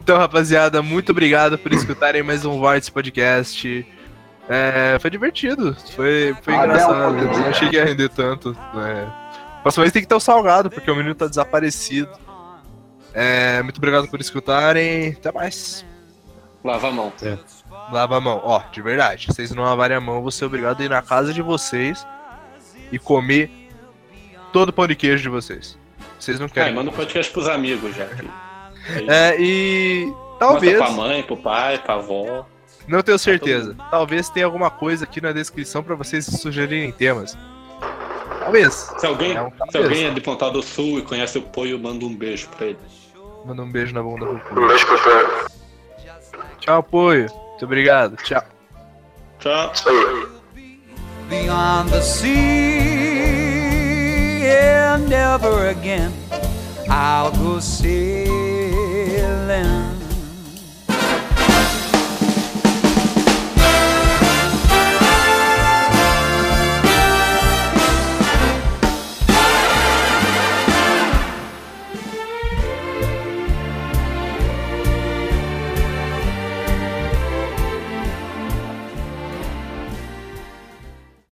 [0.00, 3.86] Então, rapaziada, muito obrigado por escutarem mais um Vortex Podcast.
[4.48, 7.18] É, foi divertido, foi, foi Ah, engraçado.
[7.18, 8.56] Eu não achei que ia render tanto.
[8.74, 9.12] Né?
[9.62, 12.08] Próxima vez tem que ter o salgado, porque o menino tá desaparecido.
[13.12, 15.08] É, muito obrigado por escutarem.
[15.18, 15.84] Até mais.
[16.62, 17.12] Lava a mão.
[17.90, 18.40] Lava a mão.
[18.44, 19.22] Ó, de verdade.
[19.22, 22.06] Se vocês não lavarem a mão, vou ser obrigado a ir na casa de vocês
[22.92, 23.50] e comer
[24.56, 25.76] todo o pão de queijo de vocês.
[26.18, 26.74] Vocês não É, querem.
[26.74, 28.06] manda o podcast pros amigos já.
[28.06, 30.06] que- É, e.
[30.06, 30.76] Manda Talvez.
[30.78, 32.46] pra mãe, pro pai, pra avó.
[32.88, 33.76] Não tenho certeza.
[33.90, 37.36] Talvez tenha alguma coisa aqui na descrição pra vocês sugerirem temas.
[38.40, 38.92] Talvez.
[38.96, 41.78] Se alguém, É um se alguém é de Pontal do Sul e conhece o Poio,
[41.78, 42.78] manda um beijo pra ele.
[43.44, 44.54] Manda um beijo na bunda do Pô.
[46.60, 47.26] Tchau, apoio.
[47.50, 48.16] Muito obrigado.
[48.22, 48.42] Tchau.
[49.38, 49.72] Tchau.
[51.28, 52.95] beyond the sea,
[54.46, 56.12] and never again.
[56.88, 58.45] I'll go sailing